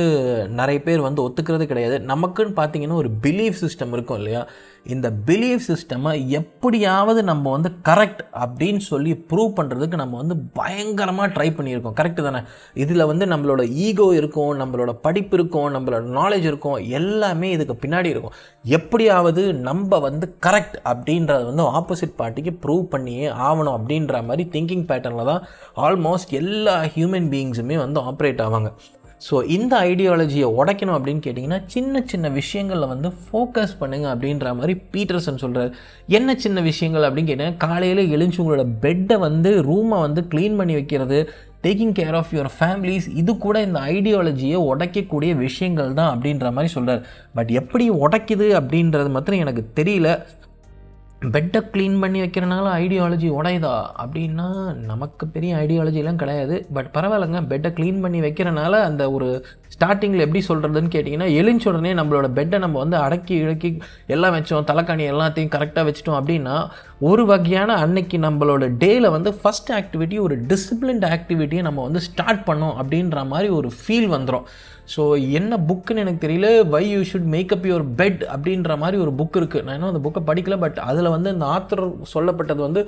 நிறைய 0.50 0.82
பேர் 0.82 1.00
வந்து 1.00 1.22
ஒத்துக்கிறது 1.30 1.66
கிடையாது. 1.66 1.98
நமக்குன்னு 2.00 2.54
பார்த்தீங்கன்னா 2.56 2.94
ஒரு 2.94 3.10
பிலீஃப் 3.22 3.62
சிஸ்டம் 3.62 3.94
இருக்கும் 3.94 4.18
இல்லையா? 4.18 4.48
இந்த 4.86 5.12
பிலீஃப் 5.26 5.66
சிஸ்டமை 5.68 6.28
எப்படியாவது 6.28 7.24
நம்ம 7.24 7.52
வந்து 7.52 7.70
கரெக்ட் 7.84 8.22
அப்படின்னு 8.44 8.78
சொல்லி 8.78 9.12
ப்ரூவ் 9.30 9.52
பண்ணுறதுக்கு 9.58 9.96
நம்ம 9.96 10.18
வந்து 10.18 10.36
பயங்கரமாக 10.54 11.28
ட்ரை 11.36 11.48
பண்ணியிருக்கோம். 11.58 11.96
கரெக்டு 12.00 12.22
தானே? 12.24 12.42
இதில் 12.74 13.06
வந்து 13.06 13.26
நம்மளோட 13.26 13.70
ஈகோ 13.70 14.14
இருக்கும் 14.16 14.60
நம்மளோட 14.60 14.94
படிப்பு 15.02 15.38
இருக்கும் 15.38 15.74
நம்மளோட 15.76 16.02
நாலேஜ் 16.20 16.48
இருக்கும் 16.52 16.78
எல்லாமே 17.00 17.52
இதுக்கு 17.52 17.88
பின்னாடி 17.88 18.06
இருக்கும். 18.06 18.36
எப்படியாவது 18.64 19.54
நம்ம 19.54 20.00
வந்து 20.00 20.36
கரெக்ட் 20.42 20.76
அப்படின்றத 20.84 21.44
வந்து 21.52 21.64
ஆப்போசிட் 21.80 22.18
பார்ட்டிக்கு 22.18 22.54
ப்ரூவ் 22.66 22.84
பண்ணியே 22.84 23.28
ஆகணும் 23.28 23.78
அப்படின்ற 23.78 24.24
மாதிரி 24.26 24.50
திங்கிங் 24.50 24.86
பேட்டர்னில் 24.92 25.32
தான் 25.32 25.46
ஆல்மோஸ்ட் 25.76 26.34
எல்லா 26.42 26.82
ஹியூமன் 26.82 27.30
பீயிங்ஸுமே 27.36 27.78
வந்து 27.78 28.02
ஆப்ரேட் 28.02 28.44
ஆவாங்க. 28.48 28.72
ஸோ 29.25 29.36
இந்த 29.48 29.74
ஐடியாலஜியை 29.89 30.48
உடைக்கணும் 30.60 30.96
அப்படின்னு 30.98 31.24
கேட்டிங்கன்னா 31.25 31.65
சின்ன 31.65 32.03
சின்ன 32.06 32.30
விஷயங்களில் 32.30 32.88
வந்து 32.88 33.10
ஃபோக்கஸ் 33.22 33.75
பண்ணுங்கள் 33.80 34.12
அப்படின்ற 34.13 34.56
மாதிரி 34.56 34.82
பீட்டர்சன் 34.94 35.36
சொல்கிறார் 35.36 35.72
என்ன 36.08 36.36
சின்ன 36.36 36.62
விஷயங்கள் 36.62 37.06
அப்படின்னு 37.10 37.30
கேட்டிங்கன்னா 37.30 37.58
காலையில் 37.58 38.12
எழுந்து 38.12 38.42
உங்களோட 38.44 38.65
பெட்டை 38.80 39.18
வந்து 39.18 39.62
ரூமை 39.62 40.00
வந்து 40.00 40.27
க்ளீன் 40.27 40.56
பண்ணி 40.56 40.74
வைக்கிறது 40.74 41.20
taking 41.63 41.96
care 42.00 42.15
of 42.15 42.32
your 42.34 42.51
families 42.60 43.08
இது 43.13 43.38
கூட 43.38 43.62
இந்த 43.62 43.80
ஐடியாலஜியை 43.80 44.58
உடைக்கக்கூடிய 44.70 45.34
விஷயங்கள் 45.36 45.94
தான் 45.94 46.12
அப்படின்ற 46.13 46.51
மாதிரி 46.51 46.74
சொல்கிறார் 46.74 47.03
பட் 47.34 47.51
எப்படி 47.51 47.89
உடைக்குது 47.89 48.48
அப்படின்றது 48.60 49.10
மாத்திரம் 49.10 49.39
எனக்கு 49.39 49.63
தெரியல. 49.75 50.10
பெட்டை 51.32 51.62
க்ளீன் 51.62 52.00
பண்ணி 52.00 52.22
வைக்கிறனால 52.22 52.65
ஐடியாலஜி 52.84 53.30
உடையுதா? 53.30 53.86
அப்படின்னா 54.03 54.75
நமக்கு 54.75 55.27
பெரிய 55.27 55.56
ஐடியாலஜிலாம் 55.56 56.15
கிடையாது. 56.15 56.68
பட் 56.74 56.89
பரவாயில்லைங்க 56.94 57.48
பெட்டை 57.48 57.72
க்ளீன் 57.72 58.01
பண்ணி 58.01 58.20
வைக்கிறனால 58.20 58.72
அந்த 58.72 59.12
ஒரு 59.12 59.46
ஸ்டார்டிங்கில் 59.80 60.20
எப்படி 60.20 60.44
சொல்கிறதுன்னு 60.48 60.94
கேட்டிங்கன்னா 60.94 61.34
எழுந்த 61.34 61.70
உடனே 61.70 61.94
நம்மளோட 61.94 62.27
பெட்டை 62.27 62.60
நம்ம 62.60 62.80
வந்து 62.80 62.98
அடக்கி 62.98 63.36
இழக்கி 63.36 63.77
எல்லாம் 64.08 64.34
வச்சோம் 64.34 64.68
தலைக்காணி 64.72 65.12
எல்லாத்தையும் 65.12 65.53
கரெக்டாக 65.56 65.88
வச்சிட்டோம் 65.89 66.20
அப்படின்னா 66.20 66.68
ஒரு 67.00 67.25
வகையான 67.25 67.74
அன்னைக்கு 67.74 68.18
நம்மளோட 68.18 68.74
டேயில் 68.80 69.10
வந்து 69.10 69.39
ஃபஸ்ட் 69.44 69.72
ஆக்டிவிட்டி 69.72 70.20
ஒரு 70.20 70.42
டிசிப்ளின்ட் 70.42 71.20
ஆக்டிவிட்டியை 71.20 71.62
நம்ம 71.62 71.82
வந்து 71.82 72.00
ஸ்டார்ட் 72.00 72.48
பண்ணோம் 72.48 72.75
அப்படின்ற 72.82 73.27
மாதிரி 73.27 73.50
ஒரு 73.50 73.72
ஃபீல் 73.72 74.10
வந்துடும் 74.10 74.46
ஸோ 74.94 75.02
என்ன 75.40 75.58
புக்குன்னு 75.70 76.04
எனக்கு 76.06 76.24
தெரியல. 76.25 76.48
Why 76.74 76.84
you 76.94 77.02
should 77.10 77.30
make up 77.36 77.66
your 77.70 77.86
bed 78.00 78.22
அப்படின்ற 78.34 78.78
மாதிரி 78.84 78.98
ஒரு 79.04 79.12
புக் 79.20 79.38
இருக்குது 79.42 79.66
நான் 79.66 79.75
இன்னும் 79.78 79.92
அந்த 79.92 80.04
புக்கை 80.06 80.22
படிக்கல 80.30 80.58
பட் 80.63 80.80
அதில் 80.90 81.13
வந்து 81.16 81.34
இந்த 81.36 81.48
ஆத்தர் 81.56 81.84
சொல்லப்பட்டது 82.13 82.62
வந்து 82.68 82.84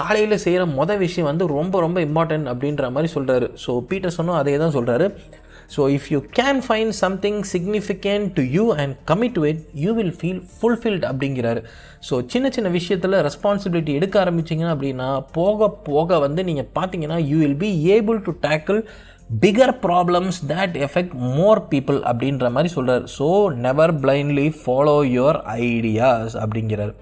காலையில் 0.00 0.42
செய்கிற 0.44 0.64
மொதல் 0.78 1.02
விஷயம் 1.06 1.30
வந்து 1.30 1.46
ரொம்ப 1.58 1.80
ரொம்ப 1.86 2.00
இம்பார்ட்டன்ட் 2.08 2.50
அப்படின்ற 2.52 2.90
மாதிரி 2.96 3.10
சொல்கிறாரு 3.16 3.48
ஸோ 3.64 3.74
பீட்டர் 3.90 4.16
சொன்னும் 4.18 4.40
அதே 4.40 4.56
தான் 4.64 4.76
சொல்கிறாரு 4.78 5.08
so 5.74 5.82
if 5.94 6.06
you 6.12 6.18
can 6.38 6.60
find 6.66 6.94
something 7.02 7.40
significant 7.54 8.28
to 8.36 8.42
you 8.56 8.64
and 8.82 8.94
commit 9.10 9.34
to 9.38 9.42
it 9.50 9.62
you 9.84 9.90
will 9.98 10.14
feel 10.20 10.40
fulfilled 10.54 11.04
அப்படிங்கிறாரு. 11.10 11.60
ஸோ 12.08 12.14
சின்ன 12.32 12.46
சின்ன 12.56 12.68
விஷயத்தில் 12.78 13.16
ரெஸ்பான்சிபிலிட்டி 13.28 13.92
எடுக்க 13.98 14.16
ஆரம்பிச்சிங்க 14.24 14.66
அப்படின்னா 14.74 15.08
போக 15.38 15.68
போக 15.90 16.18
வந்து 16.26 16.42
நீங்கள் 16.50 16.70
பார்த்தீங்கன்னா 16.78 17.18
you 17.30 17.38
will 17.44 17.60
be 17.64 17.70
able 17.96 18.20
to 18.28 18.34
tackle 18.46 18.80
bigger 19.30 19.72
problems 19.84 20.38
that 20.50 20.76
affect 20.84 21.16
more 21.38 21.60
people 21.72 21.98
அப்படின்ற 22.10 22.46
மாதிரி 22.54 22.70
சொல்கிறார் 22.74 23.04
so 23.16 23.26
never 23.66 23.92
blindly 24.04 24.46
follow 24.60 24.94
your 25.16 25.38
ideas 25.64 26.36
அப்படிங்கிறார். 26.42 26.94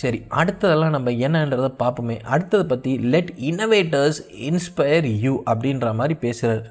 சரி 0.00 0.18
அடுத்ததெல்லாம் 0.40 0.94
நம்ம 0.96 1.10
என்னன்றதை 1.26 1.70
பார்ப்போமே. 1.82 2.16
அடுத்ததை 2.32 2.64
பற்றி 2.72 2.92
லெட் 3.12 3.30
இன்னோவேட்டர்ஸ் 3.50 4.18
இன்ஸ்பயர் 4.48 5.06
யூ 5.26 5.34
அப்படின்ற 5.52 5.94
மாதிரி 6.00 6.16
பேசுகிறார் 6.24 6.64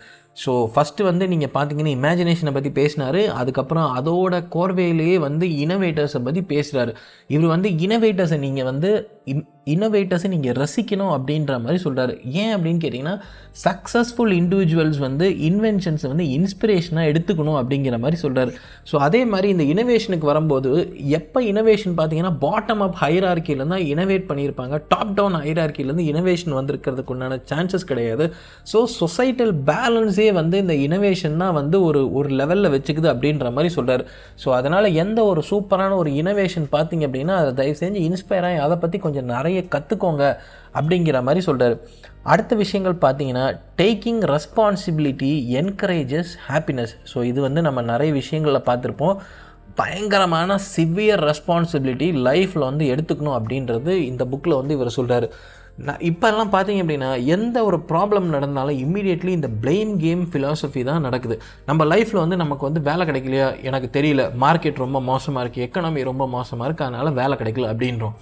ஸோ 0.44 0.52
ஃபஸ்ட்டு 0.74 1.08
வந்து 1.08 1.26
நீங்கள் 1.32 1.54
பார்த்தீங்கன்னா 1.56 1.96
இமேஜினேஷனை 1.98 2.54
பற்றி 2.54 2.72
பேசினார். 2.82 3.22
அதுக்கப்புறம் 3.42 3.90
அதோட 3.98 4.36
கோர்வையிலேயே 4.56 5.18
வந்து 5.28 5.48
இனோவேட்டர்ஸை 5.64 6.22
பற்றி 6.28 6.42
பேசுகிறாரு 6.54 6.94
இவர் 7.36 7.54
வந்து 7.56 7.70
இனோவேட்டர்ஸை 7.86 8.40
நீங்கள் 8.46 8.70
வந்து 8.72 8.92
இன்னோவேட்டர்ஸை 9.72 10.28
நீங்கள் 10.28 10.56
ரசிக்கணும் 10.62 11.12
அப்படின்ற 11.16 11.54
மாதிரி 11.60 11.80
சொல்கிறாரு 11.84 12.14
ஏன் 12.42 12.54
அப்படின்னு 12.56 12.80
கேட்டிங்கன்னா 12.84 13.14
சக்ஸஸ்ஃபுல் 13.64 14.34
இண்டிவிஜுவல்ஸ் 14.40 15.00
வந்து 15.00 15.26
இன்வென்ஷன்ஸை 15.50 16.08
வந்து 16.08 16.26
இன்ஸ்பிரேஷனாக 16.38 17.12
எடுத்துக்கணும் 17.12 17.58
அப்படிங்கிற 17.60 17.98
மாதிரி 18.00 18.18
சொல்கிறாரு 18.22 18.52
ஸோ 18.92 18.96
அதே 18.98 19.22
மாதிரி 19.26 19.48
இந்த 19.50 19.66
இனோவேஷனுக்கு 19.74 20.28
வரும்போது 20.32 20.72
எப்போ 21.20 21.42
இனோவேஷன் 21.52 21.96
பார்த்தீங்கன்னா 22.00 22.34
பாட்டம் 22.46 22.84
அப் 22.86 22.98
ஹைரார்கிலேருந்து 23.04 23.76
தான் 23.76 23.86
இனோவேட் 23.94 24.28
பண்ணியிருப்பாங்க. 24.30 24.76
டாப் 24.92 25.14
டவுன் 25.16 25.38
ஹைரார்கிலேருந்து 25.42 26.06
இனோவேஷன் 26.12 26.58
வந்திருக்கிறதுக்கு 26.60 27.14
உண்டான 27.16 27.40
சான்சஸ் 27.52 27.88
கிடையாது. 27.92 28.28
ஸோ 28.72 28.82
சொசைட்டல் 29.00 29.54
பேலன்ஸே 29.72 30.28
வந்து 30.40 30.58
இந்த 30.64 30.76
இனோவேஷன் 30.88 31.40
தான் 31.44 31.56
வந்து 31.60 31.80
ஒரு 31.84 32.04
ஒரு 32.20 32.30
லெவலில் 32.42 32.74
வச்சுக்குது 32.76 33.12
அப்படின்ற 33.14 33.48
மாதிரி 33.52 33.72
சொல்கிறார் 33.78 34.06
ஸோ 34.44 34.50
அதனால் 34.60 34.90
எந்த 35.06 35.20
ஒரு 35.26 35.44
சூப்பரான 35.52 35.98
ஒரு 36.04 36.12
இனோவேஷன் 36.22 36.68
பார்த்தீங்க 36.76 37.04
அப்படின்னா 37.10 37.38
அதை 37.42 37.54
தயவு 37.62 37.80
செஞ்சு 37.82 38.02
இன்ஸ்பயர் 38.10 38.48
ஆகி 38.50 38.58
அதை 38.58 38.78
பற்றி 38.78 38.98
கொஞ்சம் 39.00 39.13
கொஞ்சம் 39.14 39.34
நிறைய 39.38 39.60
கற்றுக்கோங்க 39.74 40.24
அப்படிங்கிற 40.78 41.18
மாதிரி 41.28 41.42
சொல்கிறார் 41.48 41.76
அடுத்த 42.32 42.54
விஷயங்கள் 42.62 42.96
பார்த்தீங்கன்னா 43.06 43.46
taking 43.80 44.22
responsibility 44.34 45.32
encourages 45.62 46.32
happiness 46.50 46.94
so 47.12 47.18
இது 47.32 47.40
வந்து 47.48 47.62
நம்ம 47.68 47.80
நிறைய 47.94 48.12
விஷயங்களில் 48.22 48.68
பார்த்துருப்போம். 48.70 49.18
பயங்கரமான 49.80 50.58
சிவியர் 50.76 51.24
ரெஸ்பான்சிபிலிட்டி 51.30 52.08
லைஃப்பில் 52.28 52.70
வந்து 52.70 52.86
எடுத்துக்கணும் 52.94 53.38
அப்படின்றது 53.38 53.94
இந்த 54.12 54.24
புக்கில் 54.32 54.60
வந்து 54.60 54.76
இவர் 54.78 54.98
சொல்கிறார் 54.98 55.28
நான் 55.86 56.04
இப்போல்லாம் 56.10 56.52
பார்த்தீங்க 56.56 56.82
அப்படின்னா 56.84 57.12
எந்த 57.36 57.58
ஒரு 57.68 57.78
ப்ராப்ளம் 57.92 58.28
நடந்தாலும் 58.36 58.82
இம்மீடியட்லி 58.84 59.32
இந்த 59.38 59.50
பிளேம் 59.64 59.94
கேம் 60.04 60.24
ஃபிலாசபி 60.32 60.84
தான் 60.90 61.06
நடக்குது. 61.08 61.38
நம்ம 61.70 61.86
லைஃப்பில் 61.94 62.24
வந்து 62.24 62.38
நமக்கு 62.44 62.68
வந்து 62.70 62.84
வேலை 62.90 63.06
கிடைக்கலையா? 63.10 63.48
எனக்கு 63.70 63.90
தெரியல. 63.98 64.26
மார்க்கெட் 64.46 64.84
ரொம்ப 64.86 65.02
மோசமாக 65.12 65.44
இருக்குது 65.46 65.66
எக்கனாமி 65.68 66.04
ரொம்ப 66.12 66.28
மோசமாக 66.38 66.68
இருக்குது 66.70 66.90
அதனால் 66.90 67.18
வேலை 67.22 67.38
கிடைக்கல 67.42 67.72
அப்படின்றோம். 67.74 68.16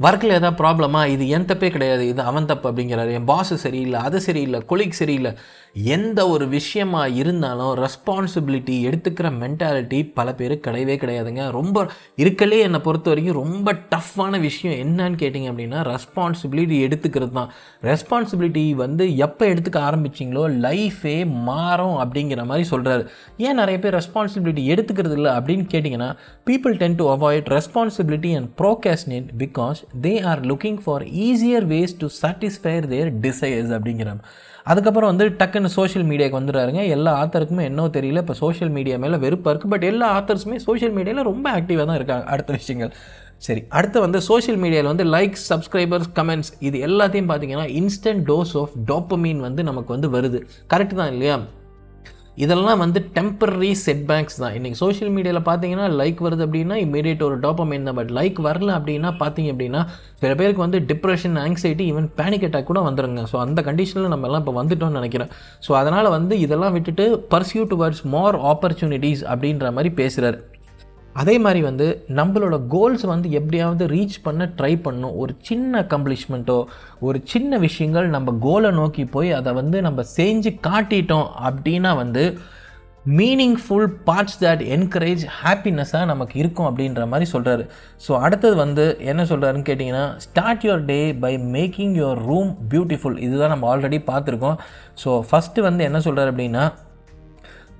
ஒர்க்கில் 0.00 0.34
ஏதாவது 0.38 0.56
ப்ராப்ளமா 0.62 1.06
இது 1.06 1.28
என் 1.28 1.44
தப்பே 1.44 1.70
கிடையாது. 1.70 2.08
இது 2.08 2.22
அவன் 2.22 2.46
தப்பு 2.46 2.72
அப்படிங்கிறாரு. 2.72 3.12
என் 3.12 3.28
பாஸு 3.28 3.54
சரியில்லை 3.54 4.00
அது 4.00 4.20
சரியில்லை 4.20 4.60
கொலிக் 4.68 4.98
சரியில்லை. 5.00 5.32
எந்த 5.76 6.28
ஒரு 6.28 6.48
விஷயமா 6.48 7.06
இருந்தாலும் 7.06 7.74
ரெஸ்பான்சிபிலிட்டி 7.74 8.76
எடுத்துக்கிற 8.86 9.30
மென்டாலிட்டி 9.40 10.12
பல 10.14 10.34
பேருக்கு 10.34 10.70
கிடையவே 10.70 10.96
கிடையாதுங்க. 10.96 11.50
ரொம்ப 11.50 11.88
இருக்கலே 12.16 12.58
என்னை 12.58 12.80
பொறுத்த 12.80 13.10
வரைக்கும் 13.10 13.34
ரொம்ப 13.34 13.72
டஃப்பான 13.72 14.40
விஷயம் 14.40 14.76
என்னன்னு 14.86 15.20
கேட்டிங்க 15.22 15.52
அப்படின்னா 15.52 15.96
ரெஸ்பான்சிபிலிட்டி 15.96 16.88
எடுத்துக்கிறது 16.88 17.30
தான். 17.30 17.50
ரெஸ்பான்சிபிலிட்டி 17.82 18.74
வந்து 18.74 19.16
எப்போ 19.16 19.46
எடுத்துக்க 19.46 19.80
ஆரம்பிச்சிங்களோ 19.80 20.60
லைஃபே 20.60 21.26
மாறும் 21.26 21.98
அப்படிங்கிற 21.98 22.44
மாதிரி 22.44 22.68
சொல்கிறாரு 22.70 23.06
ஏன் 23.36 23.54
நிறைய 23.54 23.78
பேர் 23.78 23.94
ரெஸ்பான்சிபிலிட்டி 23.94 24.64
எடுத்துக்கிறது 24.66 25.12
இல்லை 25.12 25.32
அப்படின்னு 25.32 25.66
கேட்டிங்கன்னா 25.74 26.16
people 26.46 26.76
tend 26.76 26.94
to 26.94 27.16
avoid 27.16 27.44
responsibility 27.44 28.36
and 28.36 28.48
procrastinate 28.62 29.30
because 29.38 29.84
they 30.02 30.22
are 30.22 30.40
looking 30.40 30.80
for 30.84 31.02
easier 31.02 31.64
ways 31.64 31.96
to 31.98 32.06
satisfy 32.22 32.88
their 32.88 33.20
desires 33.20 33.72
அப்படிங்கிற 33.72 34.18
அதுக்கப்புறம் 34.72 35.10
வந்து 35.12 35.26
டக்குன்னு 35.40 35.70
சோஷியல் 35.78 36.06
மீடியாவுக்கு 36.10 36.40
வந்துடுறாருங்க. 36.40 36.82
எல்லா 36.96 37.12
ஆத்தருக்குமே 37.22 37.64
என்னோ 37.70 37.84
தெரியல. 37.96 38.22
இப்போ 38.24 38.36
சோஷியல் 38.44 38.72
மீடியா 38.76 38.96
மேலே 39.04 39.18
வெறுப்பாக 39.24 39.52
இருக்குது 39.52 39.74
பட் 39.74 39.86
எல்லா 39.90 40.08
ஆத்தர்ஸுமே 40.18 40.58
சோஷியல் 40.68 40.94
மீடியாவில் 40.96 41.28
ரொம்ப 41.30 41.46
ஆக்டிவாக 41.58 41.86
தான் 41.90 41.98
இருக்காங்க. 42.00 42.26
அடுத்த 42.34 42.52
விஷயங்கள். 42.60 42.92
சரி 43.46 43.62
அடுத்து 43.78 43.98
வந்து 44.06 44.18
சோஷியல் 44.30 44.58
மீடியாவில் 44.62 44.90
வந்து 44.92 45.04
லைக்ஸ் 45.16 45.44
சப்ஸ்கிரைபர்ஸ் 45.52 46.10
கமெண்ட்ஸ் 46.18 46.50
இது 46.68 46.76
எல்லாத்தையும் 46.88 47.30
பார்த்தீங்கன்னா 47.30 47.66
இன்ஸ்டன்ட் 47.80 48.24
டோஸ் 48.30 48.54
ஆஃப் 48.62 48.74
டோப்பமீன் 48.90 49.40
வந்து 49.46 49.62
நமக்கு 49.70 49.90
வந்து 49.96 50.10
வருது. 50.16 50.40
கரெக்டு 50.74 50.96
தான் 51.02 51.12
இல்லையா? 51.14 51.36
இதெல்லாம் 52.44 52.80
வந்து 52.82 53.00
டெம்பரரி 53.16 53.70
செட்பேக்ஸ் 53.84 54.38
தான். 54.42 54.54
இன்றைக்கி 54.58 54.78
சோஷியல் 54.82 55.12
மீடியாவில் 55.16 55.46
பார்த்தீங்கன்னா 55.48 55.86
லைக் 56.00 56.18
வருது 56.26 56.42
அப்படின்னா 56.46 56.76
இமீடியட் 56.86 57.22
ஒரு 57.28 57.36
டாப்பமைன் 57.44 57.86
தான். 57.88 57.98
பட் 58.00 58.12
லைக் 58.18 58.38
வரல 58.48 58.70
அப்படின்னா 58.78 59.12
பார்த்தீங்க 59.22 59.52
அப்படின்னா 59.54 59.82
சில 60.22 60.32
பேருக்கு 60.40 60.64
வந்து 60.64 60.80
depression 60.90 61.38
anxiety 61.44 61.86
even 61.92 62.08
panic 62.18 62.46
attack 62.48 62.70
கூட 62.72 62.82
வந்துருங்க. 62.88 63.22
ஸோ 63.32 63.38
அந்த 63.44 63.62
கண்டிஷனில் 63.68 64.12
நம்ம 64.14 64.28
எல்லாம் 64.30 64.44
இப்போ 64.44 64.56
வந்துட்டோம்னு 64.60 65.00
நினைக்கிறேன். 65.00 65.32
ஸோ 65.68 65.72
அதனால் 65.82 66.14
வந்து 66.16 66.36
இதெல்லாம் 66.46 66.76
விட்டுட்டு 66.78 67.06
பர்சியூ 67.34 67.64
டுவர்ட்ஸ் 67.72 68.04
மோர் 68.16 68.38
ஆப்பர்ச்சுனிட்டிஸ் 68.52 69.24
அப்படின்ற 69.32 69.72
மாதிரி 69.78 69.92
பேசுகிறார் 70.02 70.38
அதே 71.16 71.38
மாதிரி 71.38 71.60
வந்து 71.62 71.86
நம்மளோட 72.14 72.56
கோல்ஸ் 72.68 73.04
வந்து 73.04 73.28
எப்படியாவது 73.30 73.86
ரீச் 73.86 74.16
பண்ண 74.22 74.44
ட்ரை 74.58 74.74
பண்ணும் 74.82 75.16
ஒரு 75.16 75.32
சின்ன 75.40 75.80
அக்கம்ப்ளிஷ்மெண்ட்டோ 75.82 76.58
ஒரு 77.00 77.20
சின்ன 77.24 77.58
விஷயங்கள் 77.58 78.08
நம்ம 78.08 78.36
கோலை 78.40 78.70
நோக்கி 78.70 79.04
போய் 79.04 79.32
அதை 79.32 79.52
வந்து 79.52 79.80
நம்ம 79.80 80.04
செஞ்சு 80.16 80.52
காட்டிட்டோம் 80.66 81.28
அப்படின்னா 81.48 81.96
வந்து 81.96 82.24
மீனிங்ஃபுல் 83.16 83.88
பார்ட்ஸ் 84.06 84.38
தட் 84.40 84.62
என்கரேஜ் 84.76 85.24
ஹாப்பினஸ்ஸாக 85.40 86.04
நமக்கு 86.04 86.38
இருக்கும் 86.38 86.68
அப்படின்ற 86.68 87.02
மாதிரி 87.08 87.26
சொல்கிறாரு 87.32 87.64
ஸோ 88.06 88.12
அடுத்தது 88.18 88.56
வந்து 88.56 88.84
என்ன 89.00 89.24
சொல்கிறாருன்னு 89.24 89.68
கேட்டிங்கன்னா 89.68 90.04
start 90.16 90.64
your 90.64 90.84
day 90.84 90.98
by 91.14 91.32
making 91.52 91.94
your 91.98 92.20
room 92.24 92.50
beautiful 92.70 93.18
இதுதான் 93.18 93.48
நம்ம 93.48 93.68
ஆல்ரெடி 93.76 94.00
பார்த்துருக்கோம். 94.10 94.58
ஸோ 95.04 95.22
ஃபஸ்ட்டு 95.30 95.66
வந்து 95.68 95.84
என்ன 95.84 96.00
சொல்கிறார் 96.00 96.32
அப்படின்னா 96.34 96.64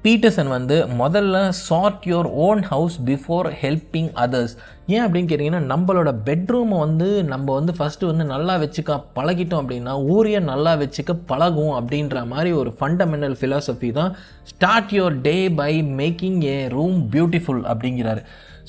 பீட்டர்சன் 0.05 0.51
வந்து 0.55 0.77
முதல்ல 1.01 1.37
sort 1.67 2.05
your 2.11 2.29
own 2.47 2.61
house 2.73 2.97
before 3.09 3.47
helping 3.63 4.11
others 4.25 4.55
ஏன் 4.95 5.03
அப்படின்னு 5.05 5.31
கேட்டிங்கன்னா 5.31 5.63
நம்மளோட 5.73 6.11
பெட்ரூமை 6.29 6.77
வந்து 6.85 7.09
நம்ம 7.33 7.55
வந்து 7.59 7.73
ஃபஸ்ட்டு 7.79 8.11
வந்து 8.11 8.25
நல்லா 8.33 8.55
வச்சுக்க 8.65 8.99
பழகிட்டோம் 9.19 9.63
அப்படின்னா 9.63 9.95
ஊரையை 10.15 10.41
நல்லா 10.51 10.73
வச்சுக்க 10.83 11.15
பழகும் 11.31 11.75
அப்படின்ற 11.79 12.23
மாதிரி 12.33 12.53
ஒரு 12.61 12.73
ஃபண்டமெண்டல் 12.81 13.37
ஃபிலாசபி 13.41 13.91
தான் 14.01 14.13
start 14.53 14.95
your 14.99 15.17
day 15.29 15.37
by 15.63 15.73
making 16.03 16.39
a 16.53 16.59
room 16.77 17.01
beautiful 17.15 17.65
அப்படிங்கிறாரு. 17.73 18.23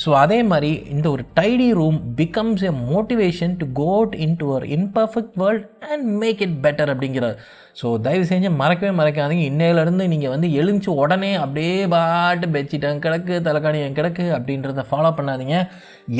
ஸோ 0.03 0.09
அதே 0.23 0.39
மாதிரி 0.49 0.71
இந்த 0.93 1.07
ஒரு 1.13 1.23
tidy 1.37 1.69
room 1.79 1.99
becomes 2.19 2.63
a 2.71 2.73
motivation 2.89 3.53
to 3.61 3.67
go 3.83 4.11
in 4.25 4.35
to 4.41 4.47
our 4.51 4.65
imperfect 4.77 5.37
world 5.43 5.65
and 5.93 6.05
make 6.23 6.41
it 6.47 6.57
better 6.65 6.91
அப்படிங்கிறார். 6.93 7.37
ஸோ 7.79 7.87
தயவு 8.05 8.23
செஞ்சு 8.29 8.49
மறக்கவே 8.59 8.91
மறக்காதீங்க. 8.99 9.43
இன்னையிலேருந்து 9.51 10.05
நீங்கள் 10.13 10.31
வந்து 10.33 10.47
எழுந்துச்சு 10.59 10.91
உடனே 11.01 11.29
அப்படியே 11.41 11.73
பாட்டு 11.93 12.47
பெட்ஷீட் 12.55 12.87
கிடக்கு 13.05 13.33
தலைக்காணி 13.47 13.79
என் 13.87 13.97
கிடக்கு 13.99 14.25
அப்படின்றத 14.37 14.85
ஃபாலோ 14.89 15.11
பண்ணாதீங்க. 15.17 15.57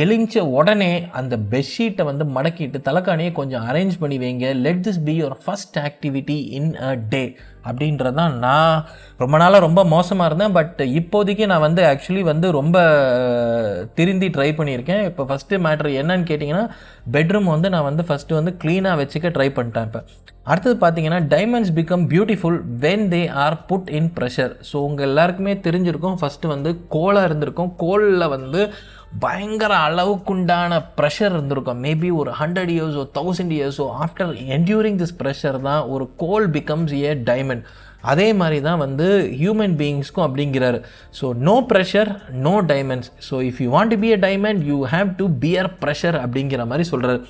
எழுந்த 0.04 0.44
உடனே 0.60 0.92
அந்த 1.20 1.36
பெட்ஷீட்டை 1.54 2.04
வந்து 2.10 2.26
மடக்கிட்டு 2.36 2.80
தலைக்காணியை 2.88 3.32
கொஞ்சம் 3.40 3.66
அரேஞ்ச் 3.70 3.96
பண்ணி 4.04 4.18
வைங்க. 4.24 4.48
Let 4.66 4.84
this 4.88 5.02
be 5.08 5.16
your 5.22 5.38
first 5.46 5.80
activity 5.88 6.38
in 6.60 6.72
a 6.90 6.92
day 7.14 7.24
அப்படின்றது 7.70 8.18
தான் 8.22 8.36
நான் 8.46 8.76
ரொம்ப 9.22 9.36
நாளாக 9.44 9.66
ரொம்ப 9.68 9.82
மோசமாக 9.96 10.30
இருந்தேன். 10.30 10.56
பட் 10.60 10.80
இப்போதைக்கு 11.00 11.46
நான் 11.54 11.66
வந்து 11.68 11.82
ஆக்சுவலி 11.92 12.24
வந்து 12.32 12.50
ரொம்ப 12.60 12.78
திருந்தி 13.98 14.30
ட்ரை 14.38 14.50
பண்ணியிருக்கேன். 14.60 15.04
இப்போ 15.10 15.24
ஃபஸ்ட்டு 15.32 15.64
மேட்ரு 15.66 15.98
என்னன்னு 16.04 16.30
கேட்டிங்கன்னா 16.32 16.66
பெட்ரூம் 17.18 17.54
வந்து 17.56 17.70
நான் 17.76 17.90
வந்து 17.90 18.06
ஃபஸ்ட்டு 18.10 18.40
வந்து 18.42 18.54
க்ளீனாக 18.64 19.00
வச்சுக்க 19.04 19.36
ட்ரை 19.38 19.50
பண்ணிட்டேன் 19.60 19.88
இப்போ. 19.90 20.04
அடுத்தது 20.52 20.76
பார்த்தீங்கன்னா 20.82 21.18
diamonds 21.48 21.74
become 21.76 22.02
beautiful 22.12 22.58
when 22.84 23.04
they 23.12 23.20
are 23.44 23.56
put 23.68 23.90
in 23.98 24.10
pressure 24.16 24.54
so 24.70 24.78
உங்கள் 24.88 25.06
எல்லாருக்குமே 25.08 25.54
தெரிஞ்சிருக்கும். 25.66 26.18
ஃபஸ்ட்டு 26.22 26.52
வந்து 26.52 26.70
கோலாக 26.96 27.28
இருந்திருக்கும். 27.28 27.70
கோலில் 27.84 28.26
வந்து 28.34 28.62
பயங்கர 29.24 29.74
அளவுக்குண்டான 29.88 30.80
ப்ரெஷர் 30.98 31.34
இருந்திருக்கும். 31.36 31.80
மேபி 31.86 32.10
ஒரு 32.22 32.34
ஹண்ட்ரட் 32.40 32.72
இயர்ஸோ 32.76 33.04
தௌசண்ட் 33.20 33.54
இயர்ஸோ 33.60 33.86
ஆஃப்டர் 34.06 34.34
என்டியூரிங் 34.58 35.00
திஸ் 35.04 35.16
ப்ரெஷர் 35.22 35.60
தான் 35.70 35.82
ஒரு 35.96 36.08
கோல் 36.26 36.50
பிகம்ஸ் 36.58 36.94
ஏ 37.06 37.14
டைமண்ட் 37.32 37.64
அதே 38.12 38.28
மாதிரி 38.42 38.60
தான் 38.68 38.82
வந்து 38.86 39.08
ஹியூமன் 39.40 39.78
பீயிங்ஸ்க்கும் 39.80 40.28
அப்படிங்கிறாரு. 40.28 40.82
So 41.20 41.26
no 41.48 41.58
pressure 41.72 42.12
no 42.48 42.56
diamonds 42.74 43.12
so 43.30 43.38
if 43.50 43.62
you 43.64 43.70
want 43.78 43.94
to 43.96 44.00
be 44.06 44.12
a 44.20 44.22
diamond 44.28 44.64
you 44.72 44.80
have 44.96 45.10
to 45.22 45.28
bear 45.46 45.72
pressure 45.84 46.20
அப்படிங்கிற 46.26 46.66
மாதிரி 46.72 46.88
சொல்கிறார் 46.94 47.22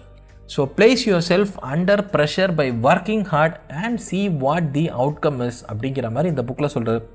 so 0.50 0.62
place 0.76 1.04
your 1.08 1.26
self 1.30 1.56
under 1.72 2.04
pressure 2.14 2.54
by 2.56 2.68
working 2.90 3.26
hard 3.26 3.58
and 3.84 4.00
see 4.00 4.20
what 4.44 4.70
the 4.72 4.86
outcome 5.02 5.40
is 5.48 5.62
அப்படிங்கிற 5.72 6.10
மாதிரி 6.12 6.32
இந்த 6.34 6.44
புக்கில் 6.44 6.74
சொல்கிறார் 6.76 7.06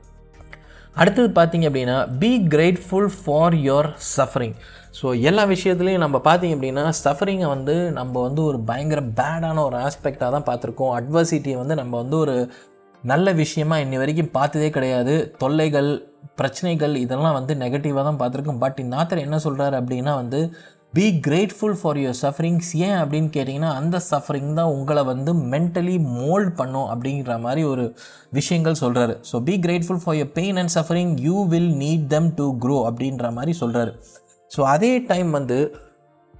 அடுத்தது 0.96 1.28
பார்த்தீங்க 1.38 1.66
அப்படின்னா 1.68 1.98
be 2.18 2.30
grateful 2.54 3.10
for 3.18 3.54
your 3.66 3.88
suffering 4.16 4.56
so 4.98 5.06
எல்லா 5.28 5.42
விஷயத்துலையும் 5.52 6.04
நம்ம 6.04 6.16
பார்த்தீங்க 6.26 6.56
அப்படின்னா 6.56 6.84
சஃபரிங்கை 7.04 7.48
வந்து 7.48 7.74
நம்ம 7.90 8.14
வந்து 8.20 8.40
ஒரு 8.44 8.58
பயங்கர 8.70 9.00
பேடான 9.20 9.62
ஒரு 9.68 9.76
ஆஸ்பெக்டாக 9.86 10.30
தான் 10.36 10.46
பார்த்துருக்கோம். 10.48 10.92
அட்வர்சிட்டியை 10.98 11.56
வந்து 11.62 11.74
நம்ம 11.74 11.92
வந்து 12.02 12.16
ஒரு 12.18 12.34
நல்ல 13.04 13.28
விஷயமா 13.32 13.76
இன்னி 13.84 13.96
வரைக்கும் 14.02 14.34
பார்த்ததே 14.36 14.68
கிடையாது. 14.70 15.14
தொல்லைகள் 15.42 15.90
பிரச்சனைகள் 16.36 16.94
இதெல்லாம் 17.04 17.38
வந்து 17.38 17.54
நெகட்டிவாக 17.54 18.04
தான் 18.08 18.20
பார்த்துருக்கோம். 18.20 18.60
பட் 18.64 18.78
இந்த 18.84 18.94
ஆத்தர் 19.00 19.24
என்ன 19.26 19.38
சொல்கிறாரு 19.46 19.76
அப்படின்னா 19.80 20.12
வந்து 20.22 20.40
be 20.94 21.04
grateful 21.26 21.76
for 21.80 21.98
your 21.98 22.16
sufferings 22.18 22.70
ஏன் 22.78 22.96
அப்படின்னு 22.96 23.28
கேட்டிங்கன்னா 23.32 23.70
அந்த 23.74 23.96
சஃபரிங் 24.08 24.50
தான் 24.52 24.72
உங்களை 24.72 25.02
வந்து 25.02 25.32
மென்டலி 25.52 25.94
மோல்ட் 26.16 26.50
பண்ணும் 26.54 26.88
அப்படிங்கிற 26.92 27.34
மாதிரி 27.40 27.62
ஒரு 27.64 27.84
விஷயங்கள் 28.30 28.80
சொல்கிறாரு 28.80 29.14
so 29.30 29.38
be 29.42 29.54
grateful 29.58 30.02
for 30.02 30.16
your 30.16 30.32
pain 30.32 30.58
and 30.58 30.72
suffering 30.74 31.14
you 31.20 31.36
will 31.44 31.72
need 31.76 32.04
them 32.06 32.28
to 32.34 32.48
grow 32.58 32.76
அப்படின்ற 32.88 33.30
மாதிரி 33.32 33.54
சொல்கிறாரு 33.60 33.94
ஸோ 34.50 34.60
அதே 34.66 34.92
டைம் 35.06 35.30
வந்து 35.30 35.58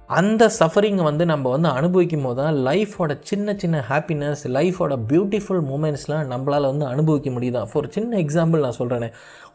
அந்த 0.09 0.43
சஃபரிங்கை 0.57 1.03
வந்து 1.03 1.25
நம்ம 1.25 1.49
வந்து 1.49 1.69
அனுபவிக்கும் 1.79 2.25
போது 2.25 2.37
தான் 2.39 2.57
லைஃபோட 2.65 3.11
சின்ன 3.29 3.53
சின்ன 3.61 3.77
ஹாப்பினஸ் 3.89 4.41
லைஃபோட 4.55 4.93
பியூட்டிஃபுல் 5.11 5.61
மூமெண்ட்ஸ்லாம் 5.69 6.25
நம்மளால் 6.31 6.67
வந்து 6.71 6.85
அனுபவிக்க 6.85 7.29
முடியுதா? 7.29 7.61
ஃபார் 7.71 7.87
சின்ன 7.89 8.17
எக்ஸாம்பிள் 8.23 8.63
நான் 8.65 8.77
சொல்கிறேனே 8.79 9.09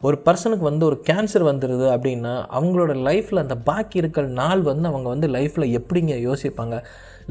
ஒரு 0.07 0.17
பர்சனுக்கு 0.25 0.65
வந்து 0.69 0.85
ஒரு 0.89 0.97
கேன்சர் 1.09 1.45
வந்துடுது 1.49 1.87
அப்படின்னா 1.95 2.33
அவங்களோட 2.57 2.95
லைஃப்பில் 3.09 3.43
அந்த 3.43 3.57
பாக்கி 3.69 3.97
இருக்கிற 4.01 4.25
நாள் 4.41 4.63
வந்து 4.71 4.87
அவங்க 4.91 5.07
வந்து 5.13 5.27
லைஃப்பில் 5.37 5.67
எப்படிங்க 5.79 6.15
யோசிப்பாங்க? 6.27 6.75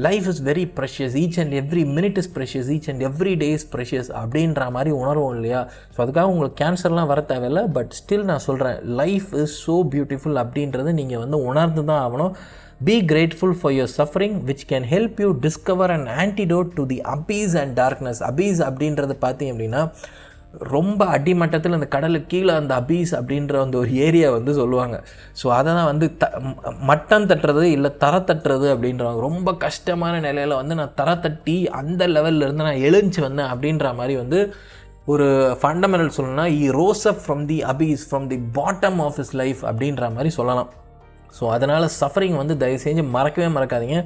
Life 0.05 0.27
is 0.31 0.41
very 0.49 0.65
precious 0.77 1.17
each 1.23 1.39
and 1.43 1.53
every 1.61 1.83
minute 1.97 2.19
is 2.21 2.31
precious 2.37 2.69
each 2.75 2.89
and 2.93 3.03
every 3.09 3.33
day 3.43 3.49
is 3.57 3.67
precious 3.75 4.11
அப்படின்ற 4.21 4.69
மாதிரி 4.77 4.93
உணர்வோம் 5.01 5.35
இல்லையா? 5.39 5.61
ஸோ 5.95 5.99
அதுக்காக 6.05 6.31
உங்களுக்கு 6.33 6.59
கேன்சர்லாம் 6.63 7.11
வர 7.13 7.23
தேவையில்ல 7.33 7.63
பட் 7.77 7.91
ஸ்டில் 7.99 8.25
நான் 8.31 8.45
சொல்கிறேன் 8.47 8.79
லைஃப் 9.01 9.29
இஸ் 9.43 9.57
ஸோ 9.67 9.77
பியூட்டிஃபுல் 9.95 10.39
அப்படின்றது 10.45 10.93
நீங்கள் 11.01 11.23
வந்து 11.25 11.39
உணர்ந்து 11.51 11.83
தான் 11.91 12.01
ஆகணும். 12.07 12.33
Be 12.87 12.95
grateful 13.11 13.55
for 13.59 13.73
your 13.77 13.93
suffering 13.97 14.37
which 14.49 14.65
can 14.71 14.87
help 14.93 15.17
you 15.23 15.29
discover 15.45 15.91
and 15.95 16.09
antidote 16.23 16.69
to 16.79 16.83
the 16.91 16.99
abyss 17.17 17.55
and 17.61 17.73
darkness 17.81 18.21
abyss 18.31 18.59
அப்படின்றது 18.69 19.15
பார்த்தீங்க 19.25 19.53
அப்படின்னா 19.55 19.83
ரொம்ப 20.73 21.01
அடிமட்டத்தில் 21.15 21.75
அந்த 21.77 21.87
கடலுக்கு 21.95 22.29
கீழே 22.33 22.53
அந்த 22.59 22.73
அபீஸ் 22.81 23.11
அப்படின்ற 23.17 23.55
அந்த 23.63 23.75
ஒரு 23.81 23.91
ஏரியா 24.05 24.29
வந்து 24.35 24.51
சொல்லுவாங்க. 24.59 24.95
ஸோ 25.41 25.47
அதை 25.57 25.69
தான் 25.77 25.89
வந்து 25.91 26.05
த 26.21 26.27
மட்டம் 26.91 27.27
தட்டுறது 27.31 27.65
இல்லை 27.75 27.91
தர 28.03 28.15
தட்டுறது 28.29 28.67
அப்படின்றவங்க. 28.75 29.21
ரொம்ப 29.27 29.49
கஷ்டமான 29.65 30.13
நிலையில் 30.27 30.59
வந்து 30.61 30.77
நான் 30.79 30.95
தர 31.01 31.09
தட்டி 31.25 31.57
அந்த 31.81 32.07
லெவல்லேருந்து 32.15 32.67
நான் 32.69 32.83
எழுந்துச்சு 32.89 33.23
வந்தேன் 33.27 33.51
அப்படின்ற 33.53 33.93
மாதிரி 33.99 34.15
வந்து 34.23 34.39
ஒரு 35.13 35.27
ஃபண்டமெண்டல் 35.61 36.15
சொல்லணும்னா 36.17 36.47
இ 36.63 36.65
rose 36.79 37.05
up 37.11 37.23
from 37.25 37.45
the 37.51 37.59
abyss 37.73 38.01
from 38.09 38.27
the 38.33 38.39
bottom 38.59 38.99
of 39.07 39.19
is 39.25 39.33
life 39.41 39.61
அப்படின்ற 39.71 40.13
மாதிரி 40.17 40.31
சொல்லலாம். 40.39 40.71
ஸோ 41.37 41.45
அதனால் 41.55 41.93
சஃபரிங் 42.01 42.37
வந்து 42.41 42.55
தயவு 42.63 42.81
செஞ்சு 42.87 43.05
மறக்கவே 43.15 43.49
மறக்காதீங்க. 43.57 43.99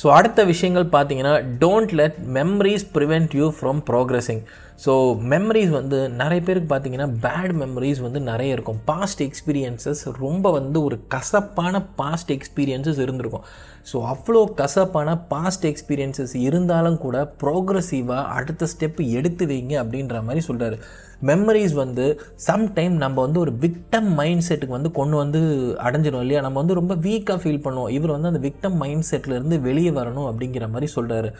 ஸோ 0.00 0.06
அடுத்த 0.18 0.40
விஷயங்கள் 0.50 0.84
பார்த்தீங்கன்னா 0.92 1.32
don't 1.62 1.90
let 1.98 2.18
memories 2.36 2.84
prevent 2.94 3.32
you 3.38 3.46
from 3.56 3.80
progressing 3.90 4.40
so 4.84 4.92
memories 5.32 5.72
வந்து 5.78 5.98
நிறைய 6.20 6.40
பேருக்கு 6.46 6.68
பார்த்தீங்கன்னா 6.72 7.08
பேட் 7.24 7.52
மெமரிஸ் 7.62 8.00
வந்து 8.06 8.20
நிறைய 8.30 8.56
இருக்கும். 8.56 8.78
பாஸ்ட் 8.90 9.22
எக்ஸ்பீரியன்சஸ் 9.26 10.02
ரொம்ப 10.22 10.46
வந்து 10.58 10.78
ஒரு 10.86 10.96
கசப்பான 11.14 11.82
பாஸ்ட் 12.00 12.32
எக்ஸ்பீரியன்சஸ் 12.36 13.02
இருந்திருக்கும். 13.04 13.44
ஸோ 13.90 13.98
அவ்வளோ 14.14 14.40
கசப்பான 14.60 15.18
பாஸ்ட் 15.32 15.66
எக்ஸ்பீரியன்சஸ் 15.72 16.34
இருந்தாலும் 16.46 16.98
கூட 17.04 17.18
ப்ரோக்ரஸிவாக 17.42 18.24
அடுத்த 18.38 18.68
ஸ்டெப் 18.74 19.00
எடுத்து 19.18 19.46
வைங்க 19.52 19.76
அப்படின்ற 19.82 20.22
மாதிரி 20.28 20.42
சொல்கிறாரு 20.48 20.78
மெமரிஸ் 21.30 21.74
வந்து 21.82 22.04
சம்டைம் 22.48 22.96
நம்ம 23.04 23.16
வந்து 23.26 23.40
ஒரு 23.44 23.52
விக்டம் 23.64 24.10
மைண்ட் 24.20 24.46
செட்டுக்கு 24.48 24.78
வந்து 24.78 24.92
கொண்டு 25.00 25.16
வந்து 25.22 25.40
அடைஞ்சிடும் 25.86 26.24
இல்லையா? 26.26 26.42
நம்ம 26.46 26.58
வந்து 26.62 26.78
ரொம்ப 26.80 26.94
வீக்காக 27.06 27.38
ஃபீல் 27.42 27.64
பண்ணுவோம். 27.66 27.92
இவர் 27.98 28.14
வந்து 28.16 28.30
அந்த 28.32 28.42
விக்டம் 28.48 28.78
மைண்ட் 28.84 29.08
செட்லேருந்து 29.10 29.58
வெளியே 29.68 29.92
வரணும் 30.00 30.30
அப்படிங்கிற 30.30 30.66
மாதிரி 30.74 30.88
சொல்கிறாரு 30.98 31.30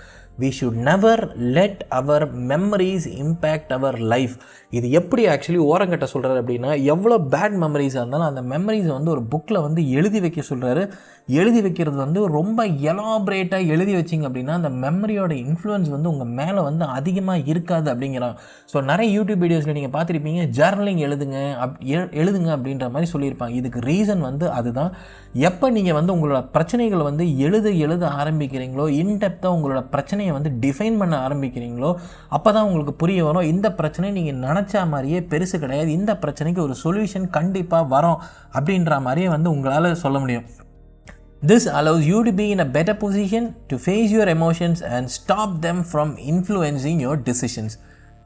we 0.40 0.48
should 0.58 0.78
never 0.88 1.22
let 1.56 1.80
our 1.96 2.24
memories 2.50 3.06
impact 3.22 3.72
our 3.76 3.96
life 4.12 4.34
இது 4.76 4.86
எப்படி 5.00 5.22
ஆக்சுவலி 5.32 5.60
ஓரங்கட்ட 5.70 6.06
சொல்கிறாரு 6.12 6.38
அப்படின்னா 6.42 6.70
எவ்வளோ 6.92 7.16
பேட் 7.34 7.56
மெமரிஸாக 7.64 8.02
இருந்தாலும் 8.02 8.30
அந்த 8.30 8.42
மெமரிஸை 8.52 8.92
வந்து 8.98 9.12
ஒரு 9.14 9.22
புக்கில் 9.32 9.64
வந்து 9.66 9.82
எழுதி 9.98 10.20
வைக்க 10.24 10.42
சொல்கிறாரு 10.50 10.84
எழுதி 11.40 11.60
வைக்கிறது 11.64 11.98
வந்து 12.04 12.20
ரொம்ப 12.38 12.60
எலாபரேட்டாக 12.92 13.68
எழுதி 13.74 13.92
வச்சிங்க 13.98 14.26
அப்படின்னா 14.28 14.54
அந்த 14.60 14.70
மெமரியோட 14.84 15.32
இன்ஃப்ளூயன்ஸ் 15.44 15.90
வந்து 15.96 16.10
உங்கள் 16.12 16.32
மேலே 16.40 16.60
வந்து 16.68 16.84
அதிகமாக 16.98 17.44
இருக்காது 17.52 17.88
அப்படிங்கிறான். 17.92 18.34
ஸோ 18.72 18.80
நிறைய 18.90 19.08
யூடியூப் 19.18 19.44
வீடியோஸில் 19.72 19.78
நீங்கள் 19.78 19.94
பார்த்துருப்பீங்க 19.96 20.42
ஜேர்னலிங் 20.58 21.00
எழுதுங்க 21.06 21.38
அப் 21.64 21.76
எழுதுங்க 22.22 22.48
அப்படின்ற 22.56 22.86
மாதிரி 22.94 23.08
சொல்லியிருப்பாங்க. 23.12 23.54
இதுக்கு 23.60 23.80
ரீசன் 23.90 24.22
வந்து 24.28 24.46
அதுதான். 24.58 24.90
எப்போ 25.48 25.66
நீங்கள் 25.76 25.96
வந்து 25.98 26.14
உங்களோட 26.16 26.40
பிரச்சனைகளை 26.56 27.04
வந்து 27.10 27.24
எழுத 27.46 27.68
எழுத 27.84 28.04
ஆரம்பிக்கிறீங்களோ 28.22 28.86
இன்டெப்த்தாக 29.02 29.56
உங்களோட 29.56 29.82
பிரச்சனையை 29.94 30.32
வந்து 30.38 30.52
டிஃபைன் 30.64 30.98
பண்ண 31.02 31.14
ஆரம்பிக்கிறீங்களோ 31.26 31.90
அப்போ 32.36 32.48
தான் 32.56 32.66
உங்களுக்கு 32.68 32.94
புரிய 33.02 33.20
வரும். 33.28 33.48
இந்த 33.52 33.68
பிரச்சனை 33.80 34.10
நீங்கள் 34.18 34.40
நினச்ச 34.46 34.86
மாதிரியே 34.94 35.20
பெருசு 35.34 35.58
கிடையாது. 35.64 35.90
இந்த 35.98 36.12
பிரச்சனைக்கு 36.24 36.66
ஒரு 36.66 36.76
சொல்யூஷன் 36.84 37.28
கண்டிப்பாக 37.38 37.90
வரும் 37.94 38.20
அப்படின்ற 38.56 39.00
மாதிரியே 39.06 39.30
வந்து 39.36 39.48
உங்களால் 39.54 40.02
சொல்ல 40.04 40.18
முடியும். 40.24 40.46
This 41.50 41.68
allows 41.78 42.04
you 42.10 42.18
to 42.26 42.32
be 42.40 42.44
in 42.54 42.62
a 42.64 42.66
better 42.74 42.98
position 43.00 43.46
to 43.70 43.76
face 43.84 44.12
your 44.16 44.30
emotions 44.34 44.82
and 44.96 45.08
stop 45.16 45.54
them 45.64 45.80
from 45.92 46.12
influencing 46.32 47.00
your 47.04 47.22
decisions 47.28 47.74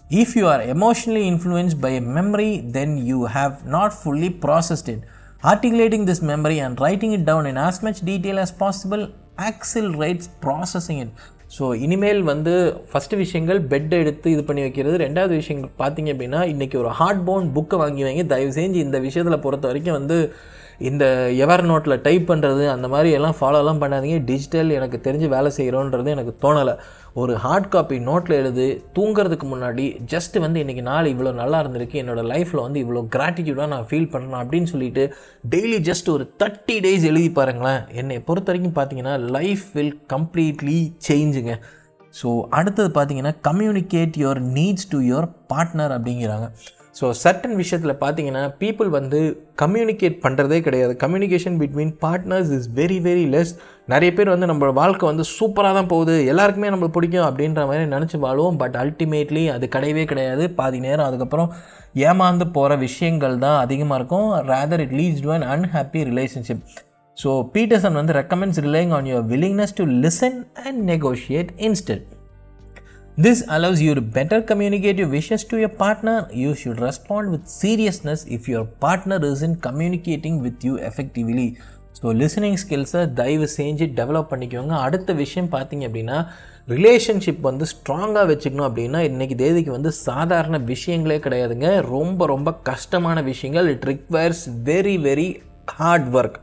If 0.08 0.36
you 0.36 0.46
are 0.46 0.62
emotionally 0.64 1.26
influenced 1.26 1.80
by 1.80 1.88
a 1.90 2.00
memory, 2.00 2.60
then 2.60 2.96
you 2.98 3.24
have 3.26 3.66
not 3.66 3.92
fully 3.92 4.30
processed 4.30 4.88
it. 4.88 5.00
Articulating 5.42 6.04
this 6.04 6.22
memory 6.22 6.60
and 6.60 6.80
writing 6.80 7.12
it 7.12 7.24
down 7.24 7.44
in 7.44 7.56
as 7.58 7.82
much 7.82 8.02
detail 8.02 8.38
as 8.38 8.52
possible 8.54 9.02
accelerates 9.38 10.28
processing 10.40 11.00
it. 11.00 11.10
So 11.56 11.64
இனிமேல் 11.84 12.20
வந்து 12.22 12.52
first 12.90 13.18
விஷயங்கள் 13.20 13.58
bed 13.72 13.92
எடுத்து 13.98 14.28
இது 14.30 14.42
பண்ணி 14.44 14.62
வைக்கிறது 14.62 14.96
ரெண்டாவது 15.02 15.34
விஷயங்கள் 15.40 15.70
பார்த்தீங்க 15.82 16.10
அப்படின்னா 16.14 16.40
இன்றைக்கி 16.52 16.76
ஒரு 16.80 16.90
ஹார்ட் 17.00 17.22
போன் 17.28 17.46
புக்கை 17.56 17.76
வாங்கி 17.82 18.02
வைங்க 18.06 18.24
தயவு 18.32 18.52
செஞ்சு 18.56 18.78
இந்த 18.86 18.98
விஷயத்தில் 19.04 19.42
பொறுத்த 19.44 19.68
வரைக்கும் 19.70 19.96
வந்து 19.98 20.16
இந்த 20.88 21.04
எவர் 21.44 21.64
நோட்டில் 21.70 22.02
டைப் 22.06 22.24
பண்ணுறது 22.30 22.64
அந்த 22.72 22.86
மாதிரி 22.92 23.10
எல்லாம் 23.18 23.36
ஃபாலோலாம் 23.38 23.80
பண்ணாதீங்க. 23.82 24.18
டிஜிட்டல் 24.30 24.70
எனக்கு 24.78 24.98
தெரிஞ்சு 25.06 25.28
வேலை 25.34 25.50
செய்கிறோன்றது 25.58 26.08
எனக்கு 26.14 26.34
தோணலை. 26.44 26.74
ஒரு 27.22 27.34
ஹார்ட் 27.44 27.70
காப்பி 27.74 27.96
நோட்டில் 28.08 28.36
எழுது 28.40 28.66
தூங்குறதுக்கு 28.96 29.46
முன்னாடி 29.52 29.84
ஜஸ்ட் 30.12 30.36
வந்து 30.44 30.58
இன்றைக்கி 30.64 30.82
நாள் 30.90 31.10
இவ்வளோ 31.12 31.32
நல்லா 31.40 31.60
இருந்திருக்கு 31.62 32.00
என்னோடய 32.02 32.30
லைஃப்பில் 32.32 32.64
வந்து 32.64 32.82
இவ்வளோ 32.84 33.02
கிராட்டிடியூடாக 33.16 33.72
நான் 33.74 33.88
ஃபீல் 33.90 34.10
பண்ணுறேன் 34.14 34.42
அப்படின்னு 34.42 34.70
சொல்லிட்டு 34.72 35.04
டெய்லி 35.54 35.78
ஜஸ்ட் 35.88 36.10
ஒரு 36.16 36.26
தேர்ட்டி 36.42 36.76
டேஸ் 36.86 37.08
எழுதி 37.12 37.30
பாருங்களேன். 37.40 37.82
என்னை 38.02 38.20
பொறுத்த 38.28 38.50
வரைக்கும் 38.52 38.76
பார்த்தீங்கன்னா 38.80 39.16
லைஃப் 39.38 39.66
வில் 39.78 39.96
கம்ப்ளீட்லி 40.14 40.78
சேஞ்சுங்க 41.08 41.54
ஸோ 42.14 42.28
அடுத்தது 42.58 42.90
பார்த்தீங்கன்னா 42.96 43.34
communicate 43.48 44.14
your 44.20 44.40
needs 44.58 44.90
to 44.92 44.98
your 45.10 45.28
partner 45.52 45.94
அப்படிங்கிறாங்க. 45.96 46.46
ஸோ 46.98 47.06
சர்டன் 47.22 47.56
விஷயத்தில் 47.60 48.00
பார்த்தீங்கன்னா 48.02 48.42
பீப்புள் 48.60 48.90
வந்து 48.96 49.18
கம்யூனிகேட் 49.62 50.16
பண்ணுறதே 50.24 50.58
கிடையாது. 50.66 50.92
Communication 51.02 51.56
between 51.62 51.92
partners 52.04 52.52
is 52.56 52.68
very 52.78 52.98
very 53.06 53.24
less 53.34 53.52
நிறைய 53.92 54.10
பேர் 54.18 54.32
வந்து 54.34 54.48
நம்ம 54.50 54.70
வாழ்க்கை 54.80 55.06
வந்து 55.10 55.24
சூப்பராக 55.36 55.74
தான் 55.78 55.90
போகுது. 55.92 56.14
எல்லாருக்குமே 56.32 56.70
நம்மளை 56.74 56.90
பிடிக்கும் 56.96 57.26
அப்படின்ற 57.28 57.66
மாதிரி 57.70 57.86
நினச்சி 57.96 58.18
வாழ்வோம். 58.24 58.58
பட் 58.62 58.78
அல்டிமேட்லி 58.84 59.44
அது 59.56 59.68
கிடையவே 59.76 60.06
கிடையாது. 60.12 60.46
பாதி 60.60 60.80
நேரம் 60.86 61.08
அதுக்கப்புறம் 61.10 61.50
ஏமாந்து 62.08 62.46
போகிற 62.56 62.72
விஷயங்கள் 62.86 63.36
தான் 63.46 63.60
அதிகமாக 63.66 64.00
இருக்கும். 64.00 64.28
Rather 64.52 64.84
it 64.86 64.96
leads 65.00 65.24
to 65.26 65.32
an 65.38 65.48
unhappy 65.54 66.02
relationship 66.10 66.64
so 67.18 67.30
Peterson 67.54 67.98
வந்து 67.98 68.14
recommends 68.22 68.60
relying 68.68 68.92
on 68.96 69.08
your 69.12 69.28
willingness 69.30 69.78
to 69.78 69.84
listen 70.04 70.38
and 70.66 70.80
negotiate 70.92 71.52
instead 71.68 72.04
This 73.18 73.42
allows 73.48 73.80
you 73.80 73.94
to 73.94 74.02
better 74.02 74.42
communicate 74.42 74.98
your 74.98 75.08
wishes 75.08 75.42
to 75.44 75.56
your 75.56 75.70
partner. 75.70 76.28
You 76.32 76.54
should 76.54 76.78
respond 76.78 77.30
with 77.30 77.48
seriousness 77.48 78.26
if 78.26 78.46
your 78.46 78.64
partner 78.66 79.18
isn't 79.24 79.62
communicating 79.62 80.42
with 80.42 80.58
you 80.62 80.74
effectively. 80.90 81.48
So 81.98 82.08
listening 82.20 82.58
ஸ்கில்ஸை 82.62 83.02
தயவு 83.18 83.46
செஞ்சு 83.56 83.86
develop 83.98 84.28
பண்ணிக்கோங்க 84.32 84.74
அடுத்த 84.86 85.10
விஷயம் 85.20 85.48
பார்த்தீங்க 85.52 85.84
அப்படின்னா 85.88 86.16
relationship 86.68 87.40
வந்து 87.48 87.66
ஸ்ட்ராங்காக 87.72 88.24
வச்சுக்கணும் 88.30 88.66
அப்படின்னா 88.68 89.00
இன்றைக்கி 89.10 89.36
தேதிக்கு 89.42 89.72
வந்து 89.76 89.90
சாதாரண 90.06 90.58
விஷயங்களே 90.72 91.18
கிடையாதுங்க 91.26 91.68
ரொம்ப 91.94 92.26
ரொம்ப 92.32 92.52
கஷ்டமான 92.70 93.22
விஷயங்கள் 93.30 93.70
it 93.74 93.86
requires 93.92 94.44
very 94.68 94.94
very 95.08 95.28
hard 95.78 96.10
work 96.18 96.38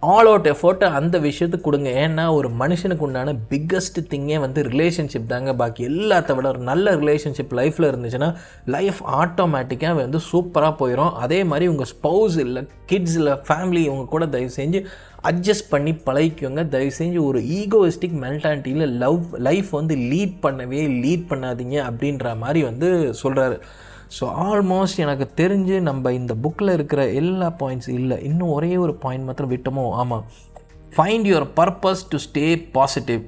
all 0.00 0.26
out 0.26 0.48
எஃபோர்ட்டை 0.48 0.84
அந்த 0.84 1.18
விஷயத்துக்கு 1.20 1.60
கொடுங்க. 1.60 1.90
ஏன்னா 1.90 2.34
ஒரு 2.34 2.48
மனுஷனுக்கு 2.58 3.04
உண்டான 3.06 3.32
பிக்கஸ்ட் 3.50 3.98
திங்கே 4.10 4.40
வந்து 4.40 4.62
ரிலேஷன்ஷிப் 4.62 5.26
தாங்க. 5.26 5.54
பாக்கி 5.54 5.88
எல்லாத்த 5.88 6.34
விட 6.34 6.48
ஒரு 6.48 6.58
நல்ல 6.58 6.94
ரிலேஷன்ஷிப் 6.96 7.54
லைஃப்பில் 7.60 7.88
இருந்துச்சுன்னா 7.90 8.34
லைஃப் 8.66 9.00
ஆட்டோமேட்டிக்காக 9.04 9.94
வந்து 9.94 10.18
சூப்பராக 10.32 10.74
போயிடும் 10.80 11.12
அதே 11.12 11.44
மாதிரி 11.44 11.66
உங்கள் 11.66 11.90
ஸ்பௌஸ் 11.94 12.38
இல்லை 12.38 12.66
கிட்ஸ் 12.86 13.16
இல்லை 13.16 13.32
ஃபேமிலி 13.32 13.82
இவங்க 13.88 14.04
கூட 14.04 14.26
தயவு 14.26 14.52
செஞ்சு 14.56 14.84
அட்ஜஸ்ட் 15.24 15.70
பண்ணி 15.70 15.92
பழகிக்கோங்க. 15.92 16.68
தயவு 16.68 16.92
செஞ்சு 16.98 17.24
ஒரு 17.24 17.40
ஈகோயிஸ்டிக் 17.40 18.16
மென்டாலிட்டியில் 18.24 18.86
லவ் 18.88 19.24
லைஃப் 19.38 19.70
வந்து 19.70 19.96
லீட் 19.96 20.36
பண்ணவே 20.42 20.82
லீட் 21.04 21.26
பண்ணாதீங்க 21.28 21.90
அப்படின்ற 21.90 22.36
மாதிரி 22.36 22.62
வந்து 22.62 23.14
சொல்கிறாரு 23.22 23.58
ஸோ 24.20 24.24
ஆல்மோஸ்ட் 24.24 24.98
எனக்கு 24.98 25.30
தெரிஞ்சு 25.36 25.80
நம்ம 25.80 26.12
இந்த 26.12 26.34
புக்கில் 26.34 26.72
இருக்கிற 26.72 27.12
எல்லா 27.12 27.56
பாயிண்ட்ஸ் 27.58 27.88
இல்லை 27.88 28.24
இன்னும் 28.24 28.48
ஒரே 28.48 28.76
ஒரு 28.76 28.94
பாயிண்ட் 28.94 29.24
மாத்திரம் 29.24 29.50
விட்டோமோ? 29.50 29.90
ஆமாம் 29.92 30.24
find 30.96 31.26
your 31.26 31.48
purpose 31.56 32.08
to 32.08 32.18
stay 32.18 32.70
positive 32.72 33.22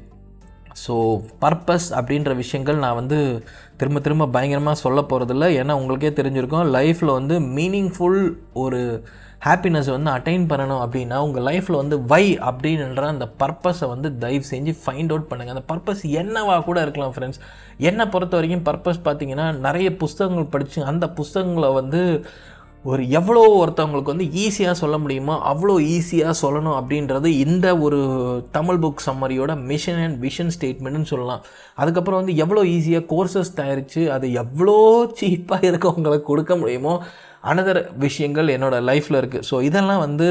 so 0.87 0.95
purpose 1.41 1.93
அப்படின்ற 1.93 2.35
விஷயங்கள் 2.37 2.77
நான் 2.77 2.95
வந்து 2.95 3.45
திரும்ப 3.77 4.01
திரும்ப 4.01 4.27
பயங்கரமாக 4.27 4.79
சொல்ல 4.79 5.01
போகிறதில்ல 5.01 5.47
ஏன்னா 5.61 5.73
உங்களுக்கே 5.73 6.23
தெரிஞ்சிருக்கும் 6.23 6.71
லைஃப்பில் 6.75 7.13
வந்து 7.13 7.41
மீனிங்ஃபுல் 7.41 8.35
ஒரு 8.53 9.05
ஹாப்பினஸ் 9.45 9.91
வந்து 9.91 10.11
அட்டைன் 10.11 10.47
பண்ணணும் 10.47 10.83
அப்படின்னா 10.85 11.17
உங்கள் 11.17 11.43
லைஃப்பில் 11.43 11.77
வந்து 11.77 12.05
வை 12.05 12.39
அப்படின்ற 12.39 13.03
அந்த 13.03 13.31
பர்பஸை 13.39 13.89
வந்து 13.89 14.19
தயவு 14.19 14.45
செஞ்சு 14.51 14.75
ஃபைண்ட் 14.87 15.09
அவுட் 15.09 15.29
பண்ணுங்கள் 15.31 15.57
அந்த 15.57 15.65
பர்பஸ் 15.69 16.03
என்னவா 16.03 16.65
கூட 16.65 16.83
இருக்கலாம் 16.83 17.13
ஃப்ரெண்ட்ஸ் 17.13 17.41
என்னை 17.79 18.07
பொறுத்த 18.07 18.37
வரைக்கும் 18.37 18.65
பர்பஸ் 18.65 19.05
பார்த்தீங்கன்னா 19.05 19.59
நிறைய 19.59 19.97
புஸ்தகங்கள் 19.97 20.45
படித்து 20.45 20.85
அந்த 20.85 21.11
புஸ்தகங்களை 21.11 21.73
வந்து 21.73 22.25
ஒரு 22.85 23.09
எவ்வளோ 23.09 23.65
ஒருத்தவங்களுக்கு 23.65 24.13
வந்து 24.15 24.25
ஈஸியாக 24.25 24.71
சொல்ல 24.71 24.99
முடியுமோ 24.99 25.55
அவ்வளோ 25.55 25.75
ஈஸியாக 25.87 26.35
சொல்லணும் 26.43 26.77
அப்படின்றது 26.81 27.27
இந்த 27.27 27.79
ஒரு 27.79 27.99
தமிழ் 28.51 28.77
புக் 28.77 29.03
சம்மரியோட 29.07 29.63
மிஷன் 29.63 29.99
அண்ட் 29.99 30.25
விஷன் 30.25 30.51
ஸ்டேட்மெண்ட்னு 30.61 31.03
சொல்லலாம். 31.03 31.43
அதுக்கப்புறம் 31.75 32.21
வந்து 32.21 32.37
எவ்வளோ 32.37 32.65
ஈஸியாக 32.65 33.07
கோர்சஸ் 33.09 33.55
தயாரித்து 33.55 34.13
அது 34.13 34.33
எவ்வளோ 34.33 34.77
சீப்பாக 35.21 35.71
இருக்கவங்களுக்கு 35.71 36.23
கொடுக்க 36.23 36.57
முடியுமோ 36.57 37.03
அனதர் 37.43 37.81
விஷயங்கள் 38.05 38.55
என்னோடய 38.57 38.87
லைஃப்பில் 38.91 39.21
இருக்குது 39.23 39.49
ஸோ 39.51 39.59
இதெல்லாம் 39.71 40.05
வந்து 40.07 40.29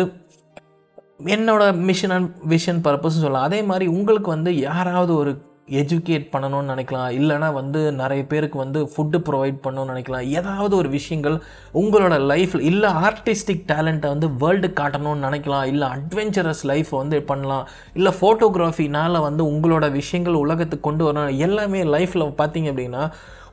என்னோட 1.35 1.63
மிஷன் 1.89 2.13
அண்ட் 2.15 2.31
விஷன் 2.53 2.81
பர்பஸ்னு 2.87 3.25
சொல்லலாம். 3.25 3.45
அதே 3.49 3.59
மாதிரி 3.69 3.85
உங்களுக்கு 3.97 4.29
வந்து 4.35 4.51
யாராவது 4.57 5.13
ஒரு 5.21 5.31
எஜுகேட் 5.79 6.25
பண்ணணும்னு 6.33 6.71
நினைக்கலாம். 6.73 7.07
இல்லைனா 7.19 7.47
வந்து 7.57 7.79
நிறைய 8.01 8.21
பேருக்கு 8.31 8.57
வந்து 8.63 8.79
ஃபுட்டு 8.91 9.17
ப்ரொவைட் 9.29 9.57
பண்ணணும்னு 9.63 9.91
நினைக்கலாம். 9.93 10.27
ஏதாவது 10.39 10.73
ஒரு 10.81 10.89
விஷயங்கள் 10.97 11.35
உங்களோட 11.81 12.17
லைஃப்பில் 12.31 12.67
இல்லை 12.69 12.89
ஆர்டிஸ்டிக் 13.07 13.65
டேலண்ட்டை 13.71 14.11
வந்து 14.13 14.27
வேர்ல்டு 14.43 14.69
காட்டணும்னு 14.79 15.25
நினைக்கலாம். 15.27 15.65
இல்லை 15.71 15.87
அட்வென்ச்சரஸ் 15.95 16.63
லைஃப் 16.71 16.91
வந்து 17.01 17.19
பண்ணலாம். 17.31 17.65
இல்லை 17.99 18.13
ஃபோட்டோகிராஃபினால் 18.19 19.25
வந்து 19.27 19.43
உங்களோட 19.53 19.87
விஷயங்கள் 19.99 20.41
உலகத்துக்கு 20.43 20.87
கொண்டு 20.89 21.05
வரணும். 21.09 21.37
எல்லாமே 21.47 21.81
லைஃப்பில் 21.95 22.27
பார்த்தீங்க 22.43 22.71
அப்படின்னா 22.73 23.03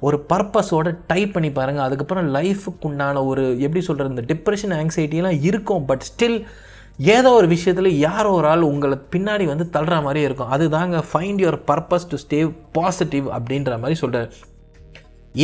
ஒரு 0.06 0.16
பர்பஸோட 0.30 0.88
டைப் 1.10 1.34
பண்ணி 1.34 1.50
பாருங்கள் 1.58 1.86
அதுக்கப்புறம் 1.86 2.28
லைஃபுக்கு 2.36 2.86
உண்டான 2.90 3.24
ஒரு 3.30 3.44
எப்படி 3.66 3.82
சொல்கிறது 3.88 4.14
இந்த 4.14 4.24
டிப்ரெஷன் 4.32 4.74
ஆங்ஸைட்டிலாம் 4.80 5.42
இருக்கும். 5.50 5.84
பட் 5.90 6.06
ஸ்டில் 6.10 6.38
ஏதோ 7.16 7.30
ஒரு 7.40 7.46
விஷயத்தில் 7.52 7.90
யாரோ 8.06 8.32
ஒரு 8.38 8.46
ஆள் 8.54 8.70
உங்களை 8.70 8.96
பின்னாடி 9.12 9.44
வந்து 9.52 9.64
தள்ளுற 9.76 9.94
மாதிரியே 10.06 10.26
இருக்கும். 10.28 10.52
அதுதாங்க 10.56 10.98
find 11.12 11.40
your 11.44 11.60
purpose 11.70 12.10
to 12.10 12.18
stay 12.24 12.40
positive 12.78 13.28
அப்படின்ற 13.36 13.78
மாதிரி 13.84 13.98
சொல்கிறார் 14.02 14.28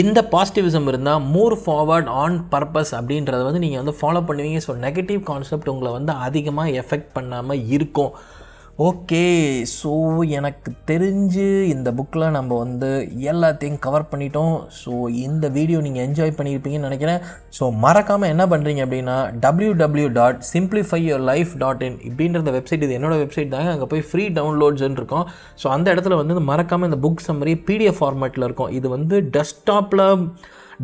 இந்த 0.00 0.18
பாசிட்டிவிசம் 0.32 0.88
இருந்தால் 0.90 1.24
மூர் 1.34 1.56
ஃபார்வர்ட் 1.62 2.10
ஆன் 2.24 2.36
பர்பஸ் 2.52 2.92
அப்படின்றத 2.98 3.40
வந்து 3.46 3.62
நீங்கள் 3.64 3.80
வந்து 3.82 3.94
ஃபாலோ 4.00 4.20
பண்ணுவீங்க. 4.28 4.60
ஸோ 4.66 4.74
நெகட்டிவ் 4.84 5.22
கான்செப்ட் 5.30 5.72
உங்களை 5.72 5.92
வந்து 5.96 6.12
அதிகமாக 6.26 6.76
எஃபெக்ட் 6.82 7.10
பண்ணாமல் 7.16 7.64
இருக்கும். 7.76 8.12
ஓகே 8.86 9.24
ஸோ 9.78 9.92
எனக்கு 10.38 10.70
தெரிஞ்சு 10.90 11.46
இந்த 11.72 11.88
புக்கில் 11.96 12.34
நம்ம 12.36 12.58
வந்து 12.60 12.90
எல்லாத்தையும் 13.30 13.80
கவர் 13.86 14.06
பண்ணிட்டோம். 14.12 14.54
ஸோ 14.82 14.92
இந்த 15.24 15.48
வீடியோ 15.56 15.78
நீங்கள் 15.86 16.04
என்ஜாய் 16.06 16.36
பண்ணியிருப்பீங்கன்னு 16.36 16.88
நினைக்கிறேன். 16.88 17.20
ஸோ 17.56 17.66
மறக்காமல் 17.84 18.32
என்ன 18.34 18.44
பண்ணுறீங்க 18.52 18.84
அப்படின்னா 18.86 19.16
W 19.44 19.72
W 19.82 20.06
dot 20.18 20.38
simplify 20.52 21.00
your 21.06 21.26
life 21.30 21.52
dot 21.64 21.82
in 21.88 21.98
இப்படின்ற 22.10 22.54
வெப்சைட் 22.58 22.86
இது 22.86 22.96
என்னோடய 23.00 23.22
வெப்சைட் 23.24 23.52
தாங்க. 23.56 23.74
அங்கே 23.74 23.90
போய் 23.92 24.06
ஃப்ரீ 24.12 24.26
டவுன்லோட்ஸ்ன்னு 24.38 25.00
இருக்கும். 25.00 25.26
ஸோ 25.64 25.68
அந்த 25.76 25.86
இடத்துல 25.96 26.20
வந்து 26.22 26.46
மறக்காமல் 26.52 26.90
இந்த 26.92 27.00
புக் 27.06 27.26
சம்மரி 27.28 27.56
பிடிஎஃப் 27.68 28.00
ஃபார்மேட்டில் 28.02 28.48
இருக்கும். 28.50 28.72
இது 28.80 28.88
வந்து 28.96 29.18
டெஸ்க்டாப்பில் 29.36 30.06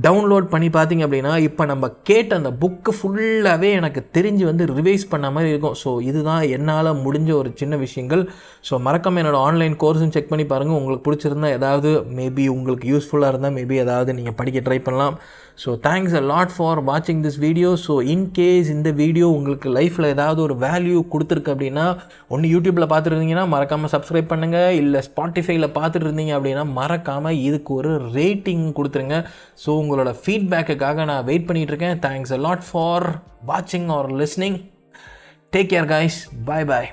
டவுன்லோட் 0.04 0.46
பண்ணி 0.52 0.68
பார்த்தீங்க 0.76 1.02
அப்படின்னா 1.06 1.32
இப்போ 1.48 1.62
நம்ம 1.70 1.88
கேட்ட 2.08 2.32
அந்த 2.40 2.50
புக்கு 2.62 2.92
ஃபுல்லாகவே 2.96 3.68
எனக்கு 3.80 4.00
தெரிஞ்சு 4.16 4.44
வந்து 4.48 4.64
ரிவைஸ் 4.78 5.04
பண்ண 5.12 5.26
மாதிரி 5.36 5.52
இருக்கும். 5.52 5.76
ஸோ 5.82 5.90
இதுதான் 6.08 6.42
என்னால் 6.56 6.90
முடிஞ்ச 7.04 7.30
ஒரு 7.40 7.50
சின்ன 7.60 7.76
விஷயங்கள். 7.84 8.22
ஸோ 8.68 8.80
மறக்காமல் 8.86 9.22
என்னோடய 9.22 9.46
ஆன்லைன் 9.48 9.76
கோர்ஸும் 9.84 10.14
செக் 10.16 10.30
பண்ணி 10.32 10.46
பாருங்கள் 10.52 10.78
உங்களுக்கு 10.80 11.06
பிடிச்சிருந்தா 11.08 11.50
ஏதாவது 11.58 11.90
மேபி 12.18 12.46
உங்களுக்கு 12.56 12.88
யூஸ்ஃபுல்லாக 12.92 13.32
இருந்தால் 13.34 13.56
மேபி 13.58 13.78
ஏதாவது 13.86 14.12
நீங்கள் 14.18 14.38
படிக்க 14.40 14.60
ட்ரை 14.68 14.80
பண்ணலாம். 14.88 15.16
So 15.58 15.70
thanks 15.80 16.14
a 16.14 16.20
lot 16.20 16.52
for 16.56 16.80
வாட்சிங் 16.84 17.22
this 17.22 17.38
video 17.38 17.76
so 17.84 17.94
in case 18.04 18.68
இந்த 18.68 18.90
வீடியோ 18.90 19.28
உங்களுக்கு 19.28 19.68
லைஃப்பில் 19.68 20.04
ஏதாவது 20.04 20.42
ஒரு 20.42 20.54
வேல்யூ 20.54 20.98
கொடுத்துருக்கு 21.12 21.52
அப்படின்னா 21.54 21.86
ஒன்று 22.28 22.50
யூடியூப்பில் 22.54 22.88
பார்த்துருந்தீங்கன்னா 22.92 23.46
மறக்காமல் 23.48 23.92
சப்ஸ்கிரைப் 23.94 24.30
பண்ணுங்கள் 24.32 24.76
இல்லை 24.76 25.00
ஸ்பாட்டிஃபைல 25.00 25.68
பார்த்துட்டு 25.78 26.08
இருந்தீங்க 26.08 26.34
அப்படின்னா 26.38 26.64
மறக்காமல் 26.80 27.40
இதுக்கு 27.40 27.72
ஒரு 27.74 27.92
ரேட்டிங் 28.14 28.66
கொடுத்துருங்க. 28.72 29.18
ஸோ 29.64 29.70
உங்களோட 29.82 30.12
ஃபீட்பேக்குக்காக 30.22 31.04
நான் 31.04 31.24
வெயிட் 31.24 31.48
பண்ணிகிட்ருக்கேன் 31.48 31.98
தேங்க்ஸ் 31.98 32.32
அ 32.32 32.36
லாட் 32.36 32.68
ஃபார் 32.70 33.06
வாட்சிங் 33.46 33.88
or 33.88 34.10
listening 34.12 34.60
take 35.52 35.72
care 35.74 35.90
guys 35.96 36.20
bye 36.44 36.64
bye 36.64 36.90